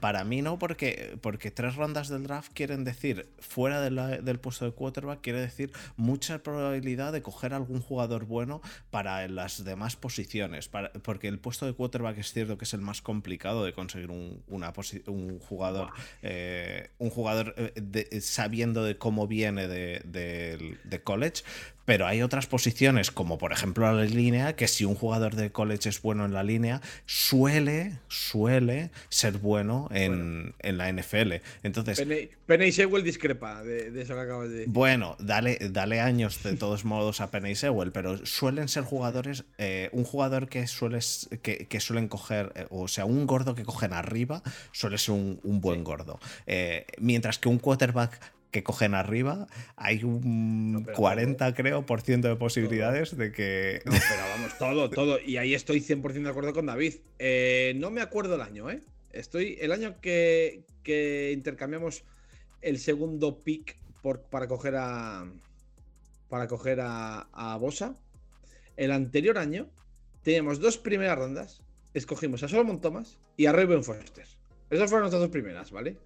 [0.00, 4.72] para mí no, porque, porque tres rondas del draft quieren decir, fuera del puesto de
[4.72, 8.60] quarterback, quiere decir mucha probabilidad de coger algún jugador bueno
[8.90, 10.70] para las demás posiciones,
[11.02, 14.42] porque el puesto de quarterback es cierto que es el más complicado de conseguir un,
[14.48, 14.72] una
[15.06, 15.90] un jugador,
[16.22, 20.00] eh, un jugador eh, sabiendo de cómo viene de,
[20.84, 21.42] de college,
[21.84, 25.88] pero hay otras posiciones, como por ejemplo la línea, que si un jugador de college
[25.88, 31.34] es bueno en la línea, suele, suele ser bueno en, la NFL.
[31.62, 32.02] Entonces.
[32.46, 34.72] Penny, Sewell discrepa de, eso que acabas de decir.
[34.72, 39.44] Bueno, dale, dale años de todos modos a Penny Sewell, pero suelen ser jugadores.
[39.58, 43.92] Eh, un jugador que, sueles, que, suelen coger, eh, o sea, un gordo que cogen
[43.92, 46.18] arriba, suele ser un, buen gordo.
[46.46, 48.20] Eh, mientras que un quarterback
[48.54, 53.82] que cogen arriba, hay un 40, creo, por ciento de posibilidades de que.
[53.84, 55.18] No, pero vamos, todo, todo.
[55.20, 56.94] Y ahí estoy 100% de acuerdo con David.
[57.18, 58.80] Eh, no me acuerdo el año, ¿eh?
[59.10, 59.58] Estoy.
[59.60, 60.62] El año que,
[61.34, 62.04] intercambiamos
[62.62, 65.28] el segundo pick por, para coger a.
[66.28, 67.96] Para coger a, a Bosa.
[68.76, 69.68] El anterior año
[70.22, 71.60] teníamos dos primeras rondas.
[71.92, 74.26] Escogimos a Solomon Thomas y a Raven Foster.
[74.70, 75.96] Esas fueron nuestras dos primeras, ¿vale?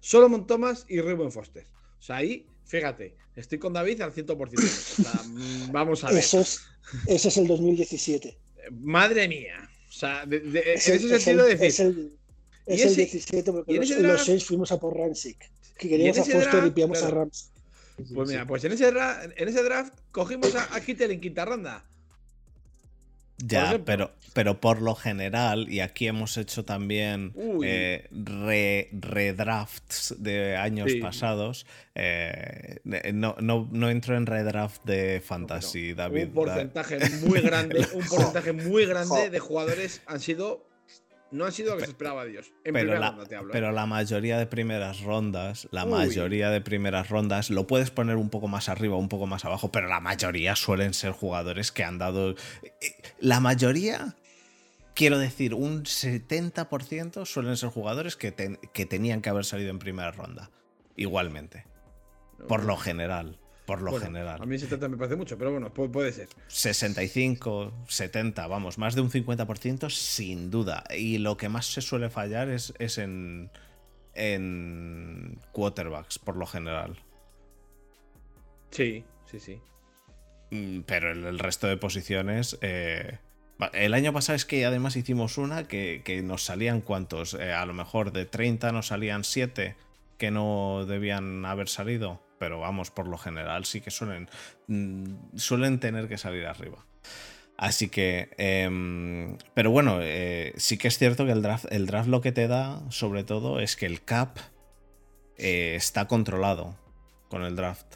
[0.00, 1.66] Solomon Thomas y Ruben Foster.
[1.98, 5.26] O sea, ahí, fíjate, estoy con David al 100%.
[5.26, 6.18] Mm, vamos a ver.
[6.18, 6.60] Eso es,
[7.06, 8.36] ese es el 2017.
[8.70, 9.68] Madre mía.
[9.88, 11.66] O sea, de, en ese sentido decir.
[11.66, 12.12] Es el,
[12.66, 15.38] es el 17 porque los, seis fuimos a por Ramsick.
[15.78, 17.50] Que queríamos a Foster y pillamos a Rams.
[18.14, 21.44] Pues mira, pues en ese, draft, en ese draft cogimos a, a Kittel en quinta
[21.44, 21.84] ronda.
[23.38, 23.84] Ya, ejemplo.
[23.84, 27.32] pero, pero por lo general, y aquí hemos hecho también
[27.64, 31.00] eh, re- redrafts de años Sí.
[31.00, 31.66] pasados.
[31.94, 32.78] eh,
[33.12, 36.26] no, no, no entro en redraft de fantasy, David.
[36.28, 40.67] un porcentaje muy grande, un porcentaje muy grande de jugadores han sido.
[41.30, 42.46] No han sido lo que se esperaba Dios.
[42.64, 43.50] En pero primera la, ronda te hablo.
[43.50, 43.52] ¿eh?
[43.52, 45.90] pero la mayoría de primeras rondas, la Uy.
[45.90, 49.70] mayoría de primeras rondas, lo puedes poner un poco más arriba, un poco más abajo,
[49.70, 52.30] pero la mayoría suelen ser jugadores que han dado.
[52.30, 52.36] eh,
[53.20, 54.16] La mayoría,
[54.94, 59.78] quiero decir, un 70% suelen ser jugadores que, ten- que tenían que haber salido en
[59.78, 60.50] primera ronda.
[60.96, 61.66] Igualmente.
[62.38, 63.38] No, Por lo general.
[63.68, 64.40] Por lo Bueno, general.
[64.40, 66.26] A mí 70 me parece mucho, pero bueno, puede, ser.
[66.46, 70.84] 65, 70, vamos, más de un 50% sin duda.
[70.96, 73.50] Y lo que más se suele fallar es, es en,
[74.14, 76.96] en quarterbacks, por lo general.
[78.70, 79.60] Sí, sí, sí.
[80.50, 82.56] Mm, Pero el, el resto de posiciones...
[82.62, 83.18] eh,
[83.74, 87.66] el año pasado es que además hicimos una que, que nos salían cuantos, Eh, a
[87.66, 89.76] lo mejor de 30 nos salían 7
[90.16, 94.28] que no debían haber salido, pero vamos, por lo general sí que suelen,
[94.66, 96.84] mm, suelen tener que salir arriba.
[97.56, 102.08] Así que, em, pero bueno, eh, sí que es cierto que el draft, el draft
[102.08, 104.38] lo que te da, sobre todo, es que el cap
[105.40, 106.76] eh, está controlado
[107.28, 107.94] con el draft.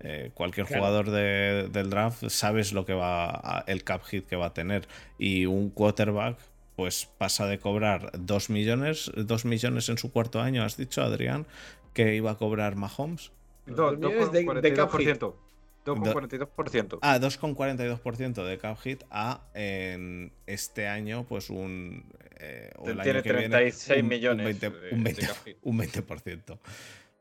[0.00, 0.80] Eh, cualquier Claro.
[0.82, 4.54] jugador de- del draft sabes lo que va a- el cap hit que va a
[4.54, 4.86] tener
[5.18, 6.38] y un quarterback
[6.76, 11.46] pues pasa de cobrar 2 millones 2 millones en su cuarto año has dicho Adrián
[11.92, 13.30] que iba a cobrar Mahomes
[13.66, 15.08] Los Do- dos millones de- de cap hit.
[15.08, 15.36] 2,42%.
[15.84, 16.98] 2,42%.
[17.02, 22.10] ah 2,42% de cap hit a en este año pues un
[22.40, 25.04] eh, o el Tiene año que viene, 36 un- millones un 20, de- un de
[25.12, 25.56] 20 cap hit.
[25.62, 26.58] un 20%.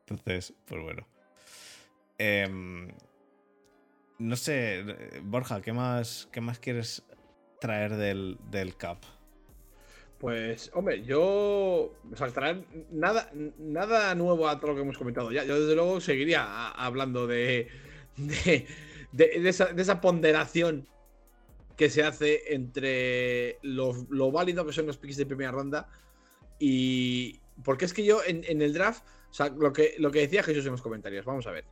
[0.07, 1.07] Entonces, pues bueno.
[2.17, 2.89] Em,
[4.19, 4.83] no sé,
[5.23, 7.03] Borja, ¿qué más, qué más quieres
[7.59, 9.03] traer del, del CAP?
[10.23, 11.19] Pues, hombre, yo.
[11.19, 15.43] O sea, traer nada, nada nuevo a todo lo que hemos comentado ya.
[15.43, 17.67] Yo, desde luego, seguiría hablando de.
[18.15, 18.65] de,
[19.11, 20.87] de- esa, de esa ponderación
[21.75, 25.89] que se hace entre lo, lo válido que son los picks de primera ronda
[26.57, 27.41] y.
[27.61, 29.03] Porque es que yo en, en el draft.
[29.29, 31.65] O sea, lo que, lo que decía Jesús en los comentarios, vamos a ver.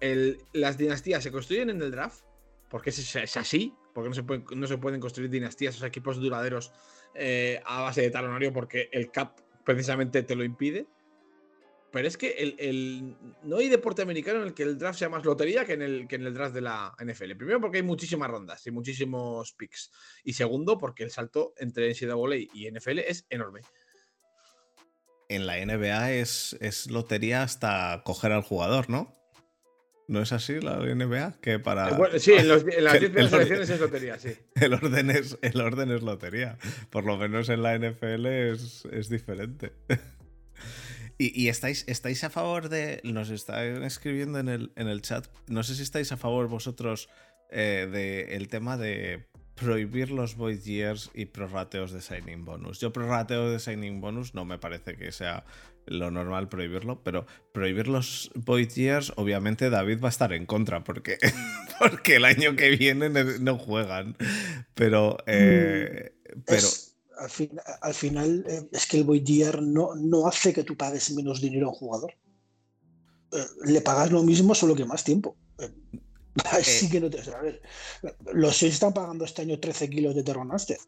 [0.00, 2.24] El- las dinastías se construyen en el draft,
[2.70, 6.18] porque es, es así, porque no se, pueden, no se pueden construir dinastías, o equipos
[6.18, 6.72] duraderos
[7.14, 10.86] eh, a base de talonario porque el cap precisamente te lo impide.
[11.92, 15.08] Pero es que el, el- no hay deporte americano en el que el draft sea
[15.08, 17.36] más lotería que en, el, que en el draft de la NFL.
[17.36, 19.92] Primero porque hay muchísimas rondas y muchísimos picks.
[20.24, 23.60] Y segundo porque el salto entre NCAA y NFL es enorme.
[25.28, 29.16] En la NBA es, es lotería hasta coger al jugador, ¿no?
[30.06, 31.40] ¿No es así la NBA?
[31.40, 31.88] Que para.
[31.90, 34.18] Eh, bueno, sí, en, los- en las que 10 primeras el orden- selecciones es lotería,
[34.18, 34.28] sí.
[34.60, 36.58] El orden es, el orden es lotería.
[36.90, 39.72] Por lo menos en la NFL es, es diferente.
[41.16, 43.00] Y, y estáis, estáis a favor de.
[43.04, 45.28] Nos estáis escribiendo en el, en el chat.
[45.46, 47.08] No sé si estáis a favor vosotros
[47.50, 47.88] eh,
[48.28, 52.80] del tema de prohibir los void years y prorrateos de signing bonus.
[52.80, 55.44] Yo prorrateo de signing bonus no me parece que sea
[55.86, 60.82] lo normal prohibirlo, pero prohibir los void years, obviamente David va a estar en contra
[60.84, 61.18] porque,
[61.78, 64.16] porque el año que viene no- juegan.
[64.74, 66.14] Pero, eh,
[66.46, 70.52] pero Es- al, fin- al final, eh, es que el Void Year no, no hace
[70.52, 72.12] que tú pagues menos dinero a un jugador.
[73.32, 75.36] Eh, le pagas lo mismo, solo que más tiempo.
[75.58, 75.70] Eh,
[76.50, 77.20] Así que no te.
[77.30, 77.62] A ver,
[78.32, 80.78] los seis están pagando este año 13 kilos de Terron Aster.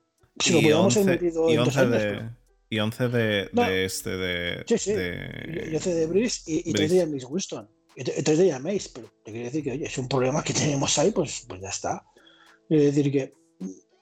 [0.40, 2.36] Si lo podíamos haber 11, metido en dos 11 años, de, pero-
[2.76, 3.62] y 11 de, No.
[3.62, 4.92] de este de, Sí, sí.
[4.92, 6.94] de- Yo sé de Brice y, y tres Brice.
[6.94, 7.68] de James Winston.
[7.96, 10.42] Y tre- y tres de James, pero te quiero decir que, oye, es un problema
[10.44, 12.04] que tenemos ahí, pues, pues ya está.
[12.68, 13.32] Es decir, que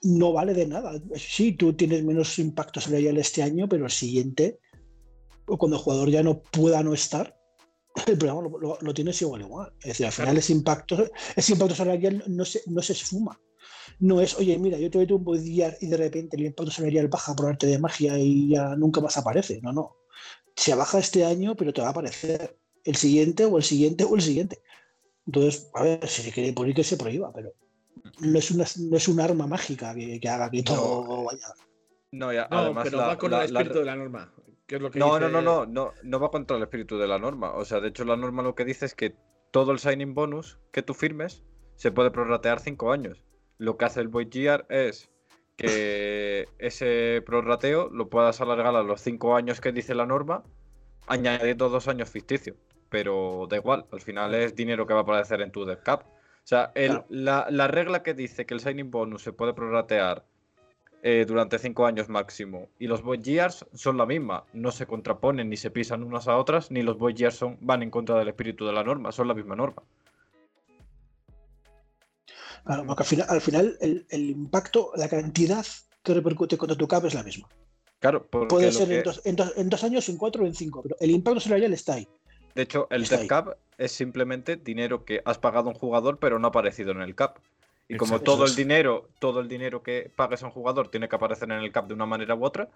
[0.03, 1.01] no vale de nada.
[1.17, 4.59] Sí, tú tienes menos impacto salarial este año, pero el siguiente,
[5.47, 7.37] o cuando el jugador ya no pueda no estar,
[8.09, 9.73] el problema lo, lo- lo tienes igual igual.
[9.81, 13.39] Es decir, al final ese impacto, ese impacto salarial no se, no se esfuma.
[14.01, 17.09] No es, oye, mira, yo te doy un día y de repente el impacto salarial
[17.09, 19.61] baja por arte de magia y ya nunca más aparece.
[19.63, 19.97] No, no.
[20.57, 24.15] Se baja este año, pero te va a aparecer el siguiente o el siguiente o
[24.15, 24.63] el siguiente.
[25.27, 27.53] Entonces, a ver, si se quiere poner que se prohíba, pero
[28.21, 31.55] no es, una, no es un arma mágica que, que haga que todo vaya.
[32.13, 34.35] No, ya, No, además pero la- va con la- el la- espíritu de la norma.
[34.67, 36.97] Que es lo que No, dice- no, no, no, no, no va contra el espíritu
[36.99, 37.53] de la norma.
[37.55, 39.15] O sea, de hecho, la norma lo que dice es que
[39.51, 41.43] todo el signing bonus que tú firmes
[41.77, 43.25] se puede prorratear cinco años.
[43.59, 45.11] Lo que hace el Void Year es
[45.57, 50.43] que ese prorrateo lo puedas alargar a los cinco años que dice la norma,
[51.07, 52.57] añadiendo dos años ficticios.
[52.89, 56.03] Pero da igual, al final es dinero que va a aparecer en tu dev cap.
[56.07, 57.07] O sea, el- Claro.
[57.09, 60.25] la, la regla que dice que el signing bonus se puede prorratear
[61.03, 64.45] eh, durante cinco años máximo y los void years son la misma.
[64.53, 67.83] No se contraponen ni se pisan unas a otras, ni los void years son, van
[67.83, 69.83] en contra del espíritu de la norma, son la misma norma.
[72.65, 75.65] Claro, porque al final, al final el, el impacto, la cantidad
[76.03, 77.49] que repercute contra tu cap es la misma.
[78.01, 80.55] Claro, porque Puede ser en, dos, en dos- en dos años, en cuatro o en
[80.55, 82.09] cinco, pero el impacto salarial está ahí.
[82.55, 83.27] de hecho, el ahí.
[83.27, 87.01] cap es simplemente dinero que has pagado a un jugador pero no ha aparecido en
[87.03, 87.39] el cap.
[87.89, 88.33] Y como Exacto.
[88.37, 91.59] todo el dinero, todo el dinero que pagues a un jugador tiene que aparecer en
[91.59, 92.69] el cap de una manera u otra,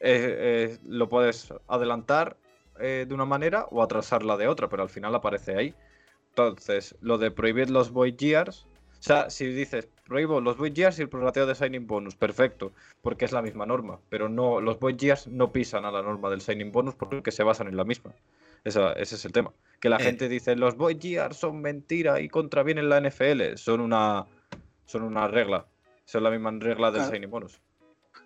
[0.00, 2.36] eh, eh, lo puedes adelantar
[2.80, 5.74] eh, de una manera o atrasarla de otra, pero al final aparece ahí.
[6.30, 8.66] Entonces, lo de prohibir los void years,
[9.02, 12.72] sea, si dices prohíbo los void years y el prorrateo de signing bonus, perfecto,
[13.02, 16.30] porque es la misma norma, pero no los void years no pisan a la norma
[16.30, 18.12] del signing bonus porque se basan en la misma.
[18.64, 19.52] Esa- ese es el tema.
[19.80, 20.02] Que la Eh.
[20.04, 24.26] gente dice los void years son mentira y contravienen la NFL, son una
[24.86, 25.66] son una regla,
[26.06, 27.12] son la misma regla del Claro.
[27.12, 27.60] signing bonus.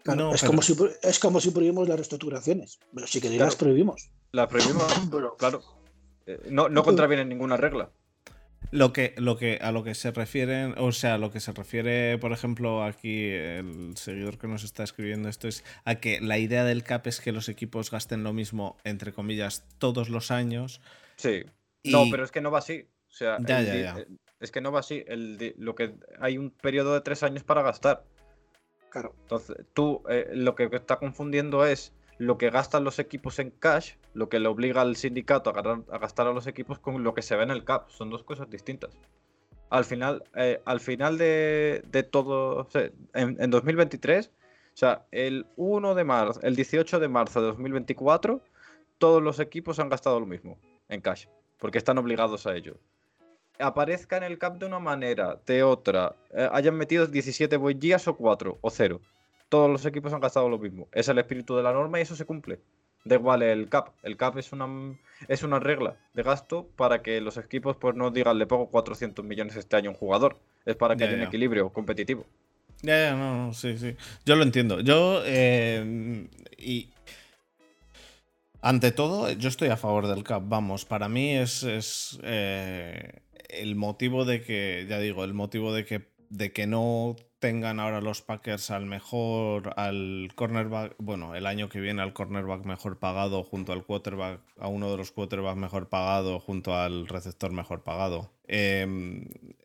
[0.05, 2.79] Claro, No, es, pero- como si, es como si prohibimos las reestructuraciones.
[2.95, 3.49] Pero si queréis Claro.
[3.49, 4.11] las prohibimos.
[4.31, 5.61] La prohibimos, Pero, claro.
[6.27, 7.91] Eh, No, no contravienen ninguna regla.
[8.71, 12.17] Lo que, lo que, a lo que se refieren, o sea, lo que se refiere,
[12.19, 16.65] por ejemplo, aquí el seguidor que nos está escribiendo esto es a que la idea
[16.65, 20.81] del cap es que los equipos gasten lo mismo, entre comillas, todos los años.
[21.17, 21.45] Sí.
[21.85, 22.87] No, pero es que no va así.
[23.09, 23.99] O sea, Ya, el ya, ya.
[24.01, 24.07] eh,
[24.41, 25.05] es que no va así.
[25.07, 28.05] El lo que hay un periodo de tres años para gastar.
[28.89, 33.51] claro, Entonces, tú eh, lo que está confundiendo es lo que gastan los equipos en
[33.51, 37.23] cash, lo que le obliga al sindicato a, gastar a los equipos con lo que
[37.23, 37.89] se ve en el cap.
[37.89, 38.97] Son dos cosas distintas.
[39.71, 42.69] Al final, eh, al final de, de todo,
[43.15, 44.31] en, en 2023,
[44.75, 48.41] o sea, el 1 de marzo, el 18 de marzo de 2024,
[48.99, 50.59] todos los equipos han gastado lo mismo
[50.89, 51.27] en cash,
[51.59, 52.77] porque están obligados a ello.
[53.59, 58.09] Aparezca en el cap de una manera, de otra, eh, hayan metido 17 void years
[58.09, 59.01] o 4 o 0.
[59.53, 60.89] Todos los equipos han gastado lo mismo.
[60.93, 62.61] Es el espíritu de la norma y eso se cumple.
[63.05, 63.91] Da igual el cap.
[64.03, 64.67] El cap es una,
[65.29, 69.23] es una regla de gasto para que los equipos pues no digan le pongo 400
[69.23, 70.39] millones este año a un jugador.
[70.65, 72.25] Es para que Ya, haya un equilibrio competitivo.
[72.81, 73.95] Ya, ya, no, no, sí, sí.
[74.25, 74.81] Yo lo entiendo.
[74.81, 76.27] Yo, eh,
[76.57, 76.89] y
[78.63, 80.45] ante todo, yo estoy a favor del cap.
[80.47, 85.85] Vamos, para mí es, es, eh, el motivo de que, ya digo, el motivo de
[85.85, 91.69] que, de que no tengan ahora los Packers al mejor, al cornerback, bueno, el año
[91.69, 95.89] que viene al cornerback mejor pagado junto al quarterback, a uno de los quarterbacks mejor
[95.89, 98.33] pagado junto al receptor mejor pagado.
[98.47, 98.87] Eh,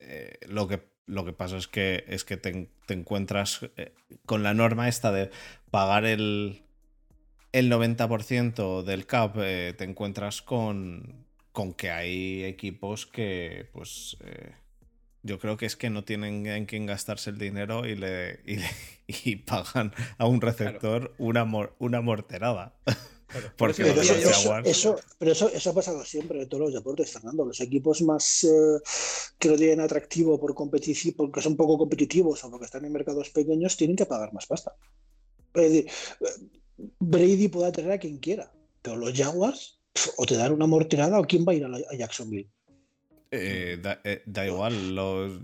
[0.02, 3.94] eh, lo que lo que pasa es que es que te, te encuentras eh,
[4.26, 5.30] con la norma esta de
[5.70, 6.64] pagar el,
[7.52, 14.18] el 90% del cap, eh, te encuentras con, con que hay equipos que, pues,
[15.28, 18.56] yo creo que es que no tienen en quién gastarse el dinero y le, y,
[18.56, 18.70] le-
[19.08, 22.74] y pagan a un receptor una, mor- una morterada.
[23.58, 26.74] Porque Por Pero eso los eso, pero eso, eso ha pasado siempre en todos los
[26.74, 27.44] deportes, Fernando.
[27.44, 28.80] Los equipos más eh,
[29.38, 33.30] que lo tienen atractivo por competici- porque son poco competitivos o porque están en mercados
[33.32, 34.76] pequeños tienen que pagar más pasta.
[35.54, 35.88] Es decir,
[36.22, 36.48] eh,
[37.00, 38.50] Brady puede atraer a quien quiera,
[38.82, 41.68] pero los Jaguars pf, o te dan una morterada o quién va a ir a,
[41.68, 42.50] la- a Jacksonville.
[43.32, 44.96] Eh, da, eh, da igual.
[44.96, 45.40] los-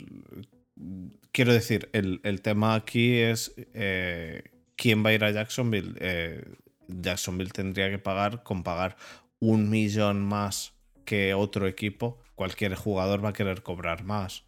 [1.32, 4.44] Quiero decir, el, el tema aquí es eh,
[4.76, 5.96] quién va a ir a Jacksonville.
[6.00, 6.44] Eh,
[6.88, 8.96] Jacksonville tendría que pagar con pagar
[9.40, 10.74] un millón más
[11.06, 12.18] que otro equipo.
[12.36, 14.44] Cualquier jugador va a querer cobrar más.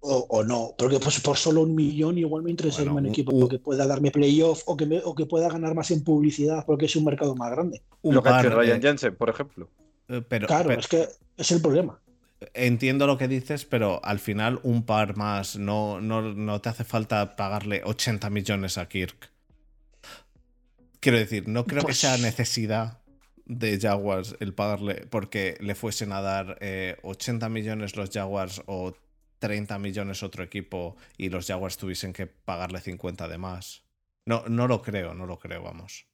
[0.00, 3.30] O, o no, porque pues por solo un millón igual me interesa Bueno, irme equipo
[3.32, 6.64] un- que pueda darme playoff o que, me- o que pueda ganar más en publicidad
[6.66, 7.82] porque es un mercado más grande.
[8.02, 9.68] Un Lo que ha hecho Ryan Jensen, por ejemplo.
[10.28, 12.00] pero, Claro, pero- es que es el problema.
[12.54, 15.56] Entiendo lo que dices, pero al final un par más.
[15.56, 19.30] No, no, no te hace falta pagarle 80 millones a Kirk.
[21.00, 23.00] Quiero decir, no creo que Pues- sea necesidad
[23.44, 28.94] de Jaguars el pagarle porque le fuesen a dar eh, 80 millones los Jaguars o
[29.40, 33.82] 30 millones otro equipo y los Jaguars tuviesen que pagarle 50 de más.
[34.24, 36.06] No, no lo creo, no lo creo, vamos.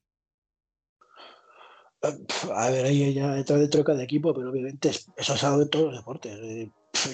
[2.01, 5.51] Pf, A ver, ahí ya detrás de troca de equipo, pero obviamente es- eso ha
[5.51, 6.39] dado en todos los deportes.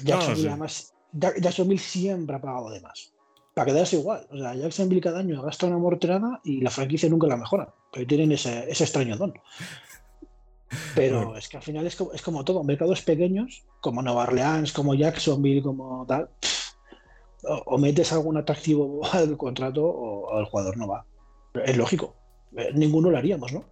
[0.05, 3.13] Jacksonville, además, Ja- Jacksonville siempre ha pagado de más.
[3.55, 4.27] Para quedarse igual.
[4.33, 7.73] O sea, Jacksonville cada año gasta una morterada y la franquicia nunca la mejora.
[7.93, 9.33] Pero tienen ese, ese extraño don.
[10.97, 11.37] Pero Bueno.
[11.39, 12.65] es que al final es como, es como todo.
[12.65, 16.29] Mercados pequeños, como Nueva Orleans, como Jacksonville, como tal.
[17.67, 21.05] o metes algún atractivo al contrato o, o el jugador no va.
[21.65, 22.17] Es lógico.
[22.57, 23.65] Eh, Ninguno lo haríamos, ¿no?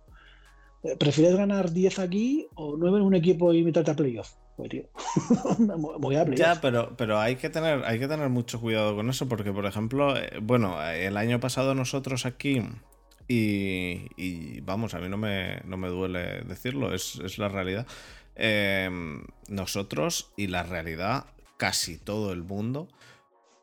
[0.98, 4.32] ¿Prefieres ganar 10 aquí o 9 en un equipo y meterte a playoff?
[4.56, 4.82] Pues, tío,
[5.98, 6.58] voy a Ya, playoff.
[6.60, 10.16] pero, pero hay, que tener, hay que tener mucho cuidado con eso, porque, por ejemplo,
[10.16, 12.62] eh, bueno, el año pasado nosotros aquí,
[13.28, 17.86] y, y vamos, a mí no me, no me duele decirlo, es, es la realidad.
[18.34, 18.90] eh,
[19.48, 21.26] nosotros y la realidad,
[21.58, 22.88] casi todo el mundo,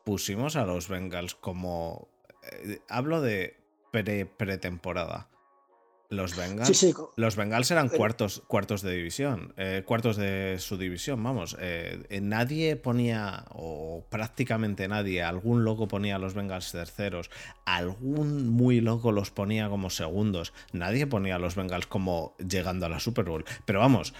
[0.04, 2.08] pusimos a los Bengals como...
[2.50, 3.56] eh, hablo de
[3.92, 5.28] pre- pretemporada.
[6.10, 6.66] Los Bengals...
[6.66, 11.22] Sí, sí, co- Los Bengals eran cuartos, cuartos de división, eh, cuartos de su división,
[11.22, 11.56] vamos.
[11.60, 17.30] eh, eh, nadie ponía, o prácticamente nadie, algún loco ponía a los Bengals terceros,
[17.64, 20.52] algún muy loco los ponía como segundos.
[20.72, 23.44] Nadie ponía a los Bengals como llegando a la Super Bowl.
[23.64, 24.12] Pero vamos,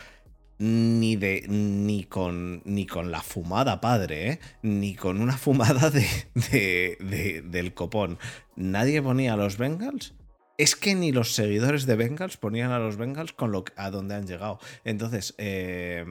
[0.58, 4.40] ni de ni con ni con la fumada padre, ¿eh?
[4.62, 6.06] ni con una fumada de,
[6.52, 8.18] de- de- del copón.
[8.54, 10.14] Nadie ponía a los Bengals.
[10.60, 14.14] Es que ni los seguidores de Bengals ponían a los Bengals con lo a donde
[14.14, 14.58] han llegado.
[14.84, 16.04] Entonces, eh,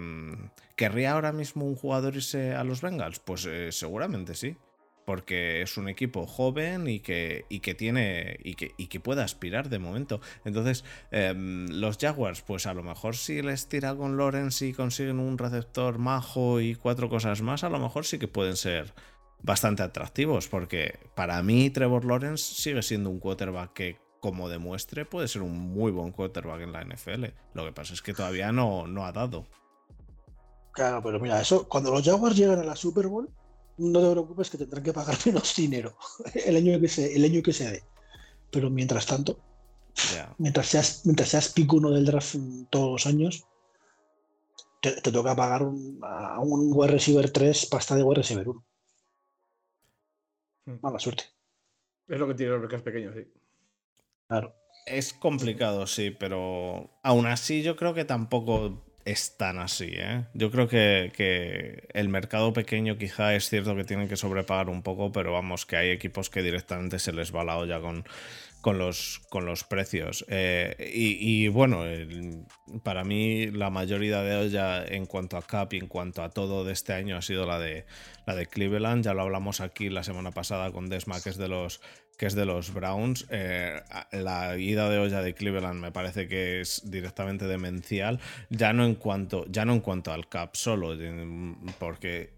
[0.75, 3.19] ¿querría ahora mismo un jugador irse a los Bengals?
[3.19, 4.57] Pues eh, seguramente sí.
[5.05, 8.37] Porque es un equipo joven y que, y que tiene.
[8.43, 10.19] Y que, y que puede aspirar de momento.
[10.43, 15.19] Entonces, Em, los Jaguars, pues a lo mejor si les tira con Lawrence y consiguen
[15.19, 18.95] un receptor majo y cuatro cosas más, a lo mejor sí que pueden ser
[19.43, 25.27] bastante atractivos, porque para mí Trevor Lawrence sigue siendo un quarterback que, como demuestre, puede
[25.27, 27.25] ser un muy buen quarterback en la NFL.
[27.53, 29.45] Lo que pasa es que todavía no, no ha dado.
[30.71, 33.29] Claro, pero mira, eso, cuando los Jaguars llegan a la Super Bowl,
[33.77, 35.97] no te preocupes que tendrán que pagar menos dinero
[36.45, 37.83] el año que se, el año que se dé.
[38.51, 39.39] Pero mientras tanto,
[40.37, 42.35] mientras seas, mientras seas pick uno del draft
[42.69, 43.45] todos los años,
[44.81, 48.65] te, te toca pagar un, a un wide receiver 3 pasta de wide receiver 1.
[50.65, 50.77] Hmm.
[50.81, 51.25] Mala suerte.
[52.07, 53.38] Es lo que tiene los mercados pequeños, sí.
[54.29, 54.55] Claro.
[54.85, 60.25] Es complicado, sí, pero aún así yo creo que tampoco es tan así, ¿eh?
[60.35, 65.11] Yo creo que, el mercado pequeño quizá es cierto que tienen que sobrepagar un poco,
[65.11, 70.25] pero vamos, que hay equipos que directamente se les va la olla con, los, precios.
[70.27, 71.83] Eh, y, bueno,
[72.83, 76.65] para mí la mayoría de olla en cuanto a cap y en cuanto a todo
[76.65, 77.85] de este año ha sido la de,
[78.27, 79.03] la de Cleveland.
[79.03, 81.81] Ya lo hablamos aquí la semana pasada con Desma, que es de los
[82.19, 83.25] que es de los Browns.
[83.29, 88.19] Eh, la ida de olla de Cleveland me parece que es directamente demencial.
[88.49, 90.97] Ya no en cuanto, ya no en cuanto al cap solo,
[91.79, 92.33] porque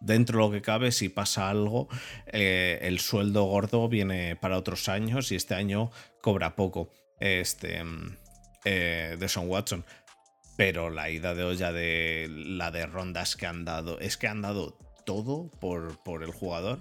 [0.00, 1.88] dentro de lo que cabe, si pasa algo,
[2.26, 6.90] eh, el sueldo gordo viene para otros años y este año cobra poco.
[7.20, 7.80] Este
[8.64, 9.84] eh, de Son Watson.
[10.56, 14.42] Pero la ida de olla de la de rondas que han dado, es que han
[14.42, 16.80] dado todo por, por el jugador.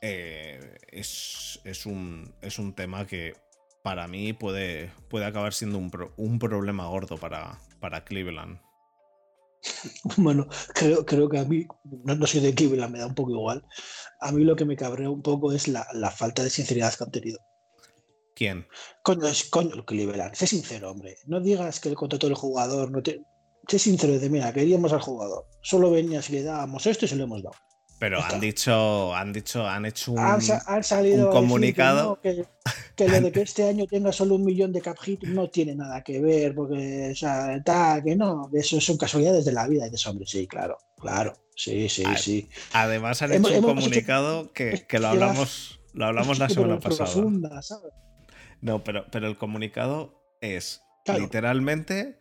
[0.00, 3.34] Eh, es, es, un, es un tema que
[3.82, 8.60] para mí puede, puede acabar siendo un, pro- un problema gordo para, para Cleveland.
[10.16, 11.66] Bueno, creo, creo que a mí,
[12.04, 13.64] no, no soy de Cleveland, me da un poco igual.
[14.20, 17.04] A mí lo que me cabrea un poco es la, la falta de sinceridad que
[17.04, 17.40] han tenido.
[18.34, 18.66] ¿Quién?
[19.02, 20.34] Coño, es coño el Cleveland.
[20.34, 21.16] Sé sincero, hombre.
[21.26, 23.22] No digas que el contrato del jugador no te.
[23.66, 25.46] Sé sincero de mira, queríamos al jugador.
[25.62, 27.56] Solo venías y le dábamos esto y se lo hemos dado.
[27.98, 30.18] Pero han dicho, han dicho, han hecho un.
[30.18, 32.04] Han, sa- han salido un a decir que comunicado.
[32.10, 32.44] no, Que,
[32.94, 35.74] que lo de que este año tenga solo un millón de cap hit no tiene
[35.74, 39.86] nada que ver, porque, o sea, tal, que no, eso son casualidades de la vida.
[39.86, 42.48] Y dices, hombre, sí, claro, claro, sí, sí, sí.
[42.74, 46.78] Además han Hemos- hecho un hecho- comunicado que, que lo hablamos, lo hablamos la semana
[46.78, 47.10] pasada.
[47.10, 47.92] profunda, ¿sabes?
[48.60, 51.20] No, pero, pero el comunicado es Claro.
[51.20, 52.18] literalmente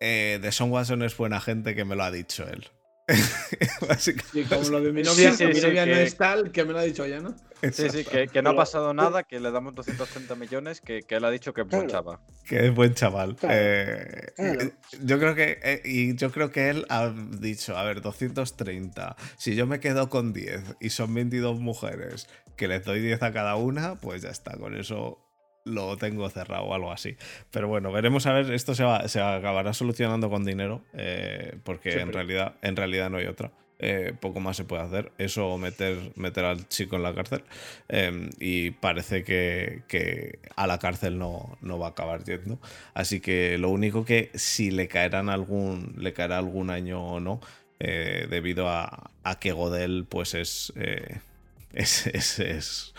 [0.00, 2.68] eh, de Son Watson es buena gente que me lo ha dicho él.
[3.88, 4.24] Básicamente.
[4.32, 6.50] Sí, como lo de mi novia, Sí, sí, mi sí, novia no que- es tal,
[6.52, 7.34] que me lo ha dicho ya, ¿no?
[7.72, 11.14] Sí, sí, que, que no ha pasado nada, que le damos 230 millones, que, que
[11.14, 11.92] él ha dicho que es buen Claro.
[12.04, 12.20] chava.
[12.46, 13.36] Que es buen chaval.
[13.36, 14.60] Claro, Eh, claro.
[14.64, 17.08] eh, Yo creo que eh, y yo creo que él ha
[17.40, 19.16] dicho, a ver, 230.
[19.38, 23.32] Si yo me quedo con 10 y son 22 mujeres que les doy 10 a
[23.32, 25.23] cada una, pues ya está, con eso
[25.64, 27.16] lo tengo cerrado o algo así.
[27.50, 32.00] Pero bueno, veremos a ver, esto se, va, se acabará solucionando con dinero, eh, porque
[32.00, 33.50] en realidad, en realidad no hay otra.
[33.80, 35.12] Eh, poco más se puede hacer.
[35.18, 37.42] Eso o meter, meter al chico en la cárcel.
[37.88, 42.58] Eh, y parece que, que a la cárcel no, no va a acabar yendo.
[42.94, 47.40] Así que lo único que si le caerán algún, le caerá algún año o no,
[47.80, 50.72] eh, debido a, a que Godel, pues es,
[51.72, 52.94] es, es, es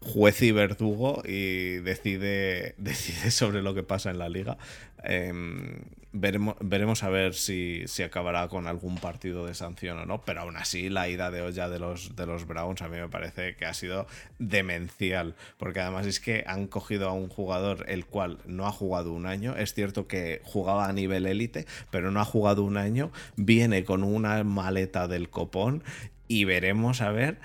[0.00, 4.58] juez y verdugo y decide, decide sobre lo que pasa en la liga.
[5.02, 5.82] Em,
[6.12, 10.56] veremos, veremos a ver si, acabará con algún partido de sanción o no, pero aún
[10.56, 13.66] así la ida de olla de los, de los Browns a mí me parece que
[13.66, 14.06] ha sido
[14.38, 19.12] demencial, porque además es que han cogido a un jugador el cual no ha jugado
[19.12, 23.12] un año, es cierto que jugaba a nivel élite, pero no ha jugado un año,
[23.36, 25.84] viene con una maleta del copón
[26.28, 27.38] y veremos a ver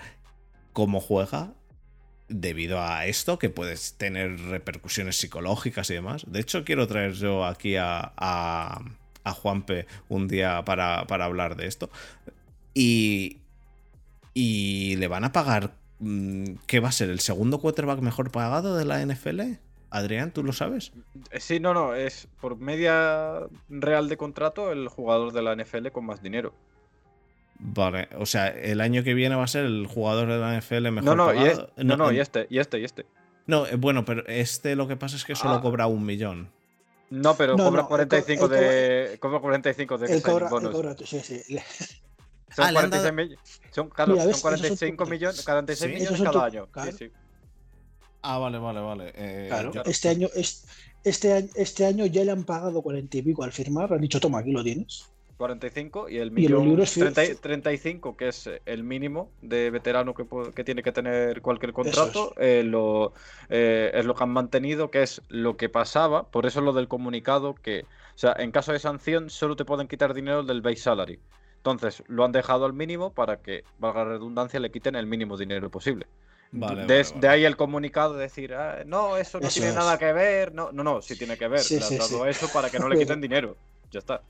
[0.74, 1.54] cómo juega
[2.32, 6.26] debido a esto, que puedes tener repercusiones psicológicas y demás.
[6.28, 8.82] De hecho, quiero traer yo aquí a, a,
[9.34, 11.90] Juanpe un día para, hablar de esto.
[12.74, 13.38] Y,
[14.34, 17.10] y le van a pagar, mm, ¿qué va a ser?
[17.10, 19.42] ¿El segundo quarterback mejor pagado de la NFL?
[19.90, 20.94] Adrián, ¿tú lo sabes?
[21.38, 26.06] Sí, no, no, es por media real de contrato el jugador de la NFL con
[26.06, 26.54] más dinero.
[27.64, 30.90] Vale, o sea, el año que viene va a ser el jugador de la NFL
[30.92, 31.70] mejor no, no, pagado.
[31.78, 33.06] Y no, no, y este, y este, y este.
[33.46, 35.62] No, eh, bueno, pero este lo que pasa es que solo Ah.
[35.62, 36.50] cobra un millón.
[37.12, 39.18] No, pero No, cobra no, 45 el co- de.
[39.20, 40.72] Cobra 45 de cobra, el bonus.
[40.72, 41.42] cobra- sí, sí.
[42.56, 43.40] Son Ah, le han 46 dado- millones.
[43.72, 46.34] Son, claro, Mira, son ves, esos son 45 tus- millones, 46 Sí, millones son cada
[46.34, 46.66] tus- año.
[46.66, 46.92] Sí, claro.
[46.98, 47.12] sí.
[48.24, 49.12] Ah, vale, vale, vale.
[49.16, 50.66] Eh, Claro, yo- este año, es-
[51.04, 54.20] este, año, este año ya le han pagado cuarenta y pico al firmar, han dicho,
[54.20, 55.11] toma, aquí lo tienes.
[55.42, 60.14] 45 y el Y millón libros fi- 30 35, que es el mínimo de veterano
[60.14, 60.26] que,
[60.56, 63.14] que tiene que tener cualquier contrato, eh, lo,
[63.50, 66.88] eh, es lo que han mantenido, que es lo que pasaba, por eso lo del
[66.88, 70.78] comunicado, que, o sea, en caso de sanción solo te pueden quitar dinero del base
[70.78, 71.20] salary.
[71.58, 75.38] Entonces, lo han dejado al mínimo para que, valga la redundancia, le quiten el mínimo
[75.38, 76.08] dinero posible.
[76.52, 77.28] Vale, de, vale, de vale.
[77.30, 79.76] ahí el comunicado de decir, "Ah, no, eso no Eso tiene es.
[79.76, 80.54] nada que ver.
[80.54, 81.62] No, no, no, sí tiene que ver.
[81.66, 82.30] Sí, Le han sí, dado sí.
[82.30, 83.58] eso para que no le quiten dinero.
[83.92, 84.24] Ya está.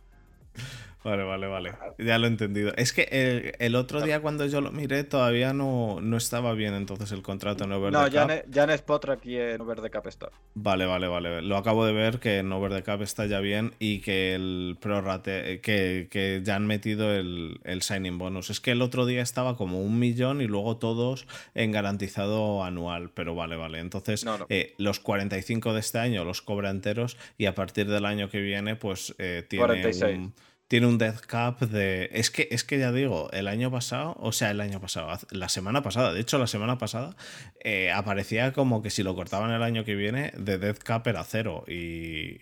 [1.04, 1.72] Vale, vale, vale.
[1.97, 2.74] Ya lo he entendido.
[2.76, 6.76] Es que el, el otro día cuando yo lo miré todavía no, no estaba bien
[6.76, 8.43] entonces el contrato en Over No, the ya Cap.
[8.45, 10.30] en, ya en Spotrack y en Over the Cap está.
[10.54, 11.41] Vale, vale, vale.
[11.41, 14.78] Lo acabo de ver que en Over the Cap está ya bien y que el
[14.80, 18.52] prorate, que, que ya han metido el, el signing bonus.
[18.52, 21.26] Es que el otro día estaba como un millón y luego todos
[21.56, 23.10] en garantizado anual.
[23.16, 23.80] Pero vale, vale.
[23.80, 24.45] Entonces, No, no.
[24.49, 28.39] eh, los 45 de este año los cobra enteros y a partir del año que
[28.39, 30.18] viene, pues eh, tiene 46.
[30.20, 30.34] un.
[30.72, 32.07] Tiene un death cap de.
[32.13, 35.49] Es que, es que ya digo, el año pasado, o sea, el año pasado, la
[35.49, 37.13] semana pasada, de hecho, la semana pasada,
[37.59, 41.26] eh, aparecía como que si lo cortaban el año que viene, de death cap era
[41.26, 41.65] cero.
[41.67, 42.38] Y.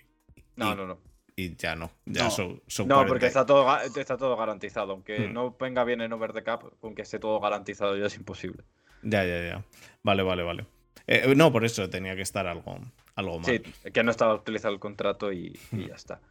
[0.57, 0.99] No, y, no, no.
[1.35, 1.89] y ya no.
[2.05, 2.29] Ya No.
[2.29, 3.07] son, son No, 40.
[3.09, 4.91] porque está todo, está todo garantizado.
[4.91, 5.33] Aunque Hmm.
[5.33, 8.63] no venga bien en Over the Cap, con que esté todo garantizado ya es imposible.
[9.01, 9.63] Ya, ya, ya.
[10.03, 10.67] Vale, vale, vale.
[11.07, 12.77] Eh, no, por eso tenía que estar algo,
[13.15, 13.45] algo mal.
[13.45, 16.21] Sí, que no estaba utilizado el contrato y, y ya está.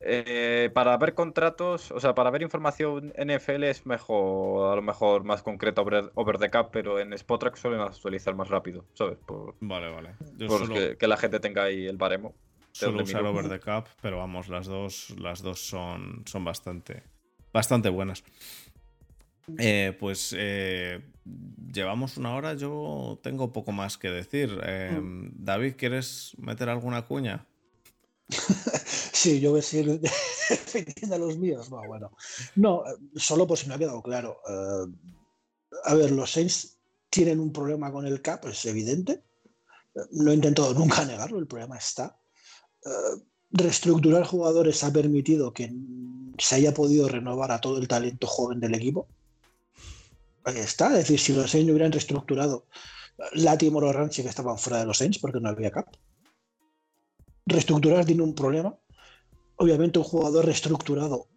[0.00, 5.24] Eh, para ver contratos, o sea, para ver información NFL es mejor, a lo mejor
[5.24, 9.18] más concreta over, over the cap, pero en Spotrack suelen actualizar más rápido, ¿sabes?
[9.18, 10.14] Por, Vale, vale.
[10.36, 12.34] Yo por solo, que, que la gente tenga ahí el baremo.
[12.72, 17.02] suelo donde usar over the cap, pero vamos, las dos, las dos son, son bastante,
[17.52, 18.22] bastante buenas.
[19.58, 21.00] Eh, pues eh,
[21.72, 24.58] llevamos una hora, yo tengo poco más que decir.
[24.64, 25.00] Eh,
[25.32, 27.46] David, ¿quieres meter alguna cuña?
[29.12, 30.00] Sí, yo voy a seguir
[30.48, 31.70] defendiendo a los míos.
[31.70, 32.12] No, bueno.
[32.54, 34.40] No, eh, solo por si me ha quedado claro.
[34.48, 34.92] Eh,
[35.84, 36.76] a ver, los Saints
[37.10, 39.22] tienen un problema con el cap, es evidente.
[39.94, 42.16] Eh, No he intentado nunca negarlo, el problema está.
[42.84, 43.20] Eh,
[43.50, 45.72] reestructurar jugadores ha permitido que
[46.38, 49.08] se haya podido renovar a todo el talento joven del equipo.
[50.44, 52.66] Ahí está, es decir, si los Saints hubieran reestructurado,
[53.32, 55.88] Latimore o Ranchi que estaban fuera de los Saints porque no había cap.
[57.46, 58.76] Reestructurar tiene un problema.
[59.56, 61.28] Obviamente un jugador reestructurado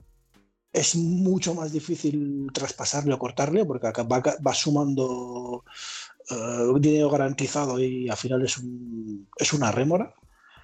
[0.71, 5.63] es mucho más difícil traspasarle o cortarle porque acá va, va sumando
[6.29, 10.13] eh, dinero garantizado y al final es, un, es una rémora.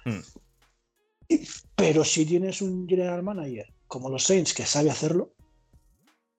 [0.04, 0.20] Hmm.
[1.28, 1.40] Y-
[1.74, 5.32] Pero si tienes un general manager como los Saints que sabe hacerlo,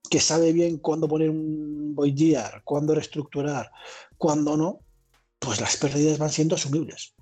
[0.09, 3.71] que sabe bien cuándo poner un void year, cuándo reestructurar,
[4.17, 4.79] cuándo no,
[5.39, 7.15] pues las pérdidas van siendo asumibles.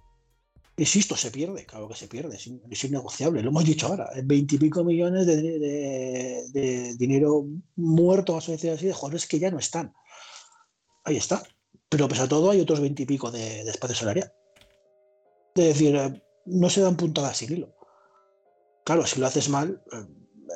[0.78, 4.10] Insisto, se pierde, claro que se pierde, es, in- es innegociable, lo hemos dicho ahora,
[4.24, 7.46] veintipico millones de, de- de dinero
[7.78, 9.94] muerto, vamos a decir así, de jugadores que ya no están.
[11.06, 11.42] Ahí está.
[11.88, 14.34] Pero pese a todo hay otros veintipico de, de espacio salarial.
[15.56, 17.74] Es decir, eh, no se dan puntadas sin hilo.
[18.84, 20.06] Claro, si lo haces mal, eh,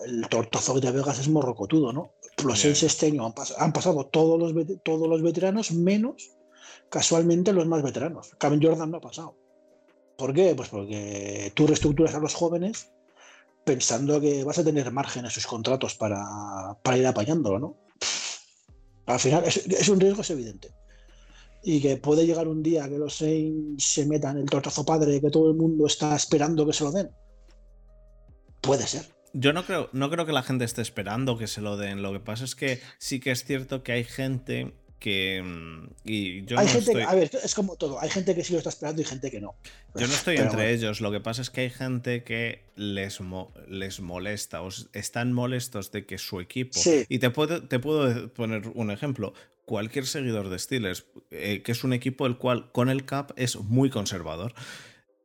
[0.05, 2.11] el tortazo que te pegas es morrocotudo, ¿no?
[2.43, 4.53] Los seis este año han, pas- han pasado todos los,
[4.83, 6.35] todos los veteranos, menos
[6.89, 8.31] casualmente los más veteranos.
[8.37, 9.37] Kevin Jordan no ha pasado.
[10.19, 10.53] ¿Por qué?
[10.55, 12.91] Pues porque tú reestructuras a los jóvenes
[13.65, 16.23] pensando que vas a tener margen en sus contratos para,
[16.83, 17.77] para ir apañándolo, ¿no?
[19.05, 20.69] Al final es, es un riesgo, es evidente.
[21.63, 25.29] y que puede llegar un día que los Saints se metan el tortazo padre que
[25.29, 27.09] todo el mundo está esperando que se lo den.
[28.61, 29.05] Puede ser.
[29.33, 32.01] Yo no creo, no creo que la gente esté esperando que se lo den.
[32.01, 35.41] Lo que pasa es que sí que es cierto que hay gente que.
[35.43, 37.99] mm, Y yo hay no gente, estoy- a ver, es como todo.
[37.99, 39.55] Hay gente que sí lo está esperando y gente que no.
[39.95, 40.75] Yo no estoy Pero entre bueno.
[40.77, 45.33] ellos, lo que pasa es que hay gente que les, mo- les molesta, o están
[45.33, 46.77] molestos de que su equipo...
[46.79, 47.05] Sí.
[47.09, 49.33] Y te puedo, te puedo poner un ejemplo.
[49.65, 53.55] Cualquier seguidor de Steelers, eh, que es un equipo el cual con el cap es
[53.55, 54.53] muy conservador,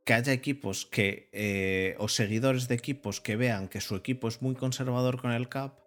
[0.05, 4.43] que haya equipos que, eh, o seguidores de equipos que vean que su equipo es
[4.43, 5.79] muy conservador con el cap,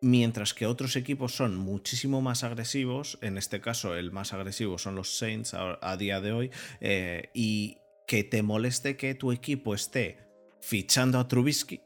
[0.00, 4.94] mientras que otros equipos son muchísimo más agresivos, en este caso el más agresivo son
[4.94, 10.18] los Saints a, día de hoy, eh, y que te moleste que tu equipo esté
[10.60, 11.80] fichando a Trubisky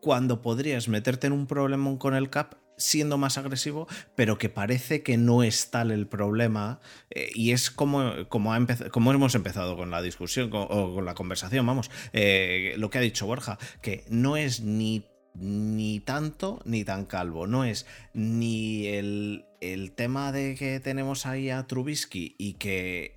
[0.00, 5.02] cuando podrías meterte en un problema con el cap siendo más agresivo, pero que parece
[5.02, 6.80] que no es tal el problema
[7.10, 11.90] eh, y es como, como, hemos empezado con la discusión o con la conversación, vamos,
[12.12, 15.06] eh, lo que ha dicho Borja, que no es ni
[15.38, 17.46] ni tanto ni tan calvo.
[17.46, 23.16] No es ni el, el tema de que tenemos ahí a Trubisky y que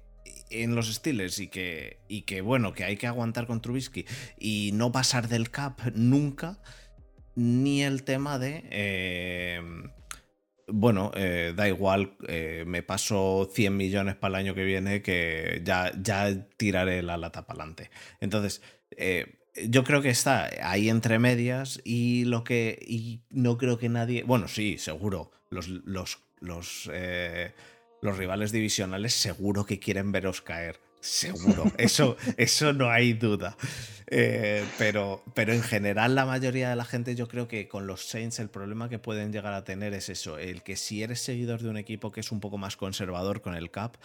[0.49, 4.05] en los Steelers y que, y que bueno, que hay que aguantar con Trubisky
[4.37, 6.59] y no pasar del cap nunca,
[7.35, 8.63] ni el tema de...
[8.69, 9.61] eh,
[10.71, 15.61] bueno, eh, da igual, eh, me paso 100 millones para el año que viene que
[15.63, 17.89] ya, ya tiraré la lata para adelante.
[18.19, 18.61] Entonces,
[19.67, 24.23] yo creo que está ahí entre medias y lo que y no creo que nadie
[24.23, 27.53] bueno sí seguro los los los, eh,
[28.01, 33.55] los rivales divisionales seguro que quieren veros caer seguro eso eso no hay duda.
[34.11, 38.07] Eh, pero pero en general la mayoría de la gente yo creo que con los
[38.07, 41.61] Saints el problema que pueden llegar a tener es eso el que si eres seguidor
[41.61, 43.97] de un equipo que es un poco más conservador con el cap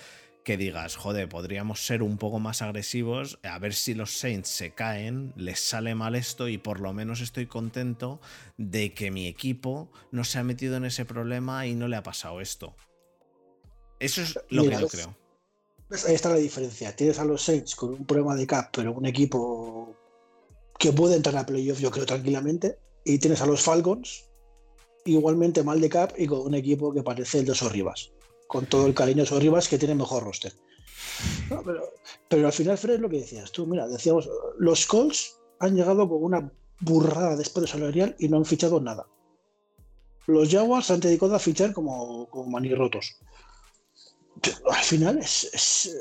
[0.44, 4.74] que digas, joder, podríamos ser un poco más agresivos, a ver si los Saints se
[4.74, 8.20] caen, les sale mal esto y por lo menos estoy contento
[8.58, 12.02] de que mi equipo no se ha metido en ese problema y no le ha
[12.02, 12.76] pasado esto.
[13.98, 15.16] Eso es lo Mira, que yo creo.
[16.06, 16.94] Ahí está la diferencia.
[16.94, 19.96] Tienes a los Saints con un problema de cap, pero un equipo
[20.78, 22.78] que puede entrar a playoff, yo creo, tranquilamente.
[23.04, 24.28] Y tienes a los Falcons,
[25.06, 28.13] igualmente mal de cap, y con un equipo que parece el de Sorribas.
[28.54, 30.52] Con todo el cariño de Sorribas, que tiene mejor roster.
[31.50, 31.92] No, pero,
[32.28, 33.66] pero al final, Fred, es lo que decías tú.
[33.66, 36.50] Mira, decíamos, los Colts han llegado con una
[36.80, 39.06] burrada después de salarial y no han fichado nada.
[40.26, 43.18] Los Jaguars se han dedicado a fichar como, como manirrotos
[44.70, 45.96] al final es, es,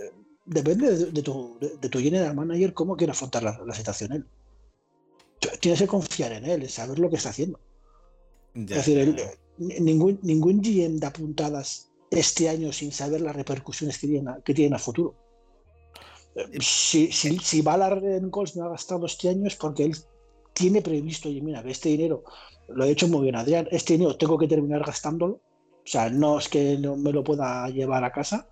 [0.46, 4.14] depende de, de tu, de, de tu general manager cómo quiere afrontar la, la situación
[4.14, 4.26] él.
[5.60, 7.60] Tienes que confiar en él, saber lo que está haciendo.
[8.54, 9.16] Ya, es decir,
[9.58, 11.90] ningún, ningún GM da puntadas
[12.20, 15.16] este año sin saber las repercusiones que tienen a, que tienen a futuro.
[16.36, 19.96] Eh, Si, si, si Ballard en Colts no ha gastado este año es porque él
[20.54, 22.24] tiene previsto, oye, mira, que este dinero,
[22.70, 25.42] lo ha hecho muy bien Adrián, este dinero tengo que terminar gastándolo.
[25.86, 28.48] O sea, no es que no me lo pueda llevar a casa.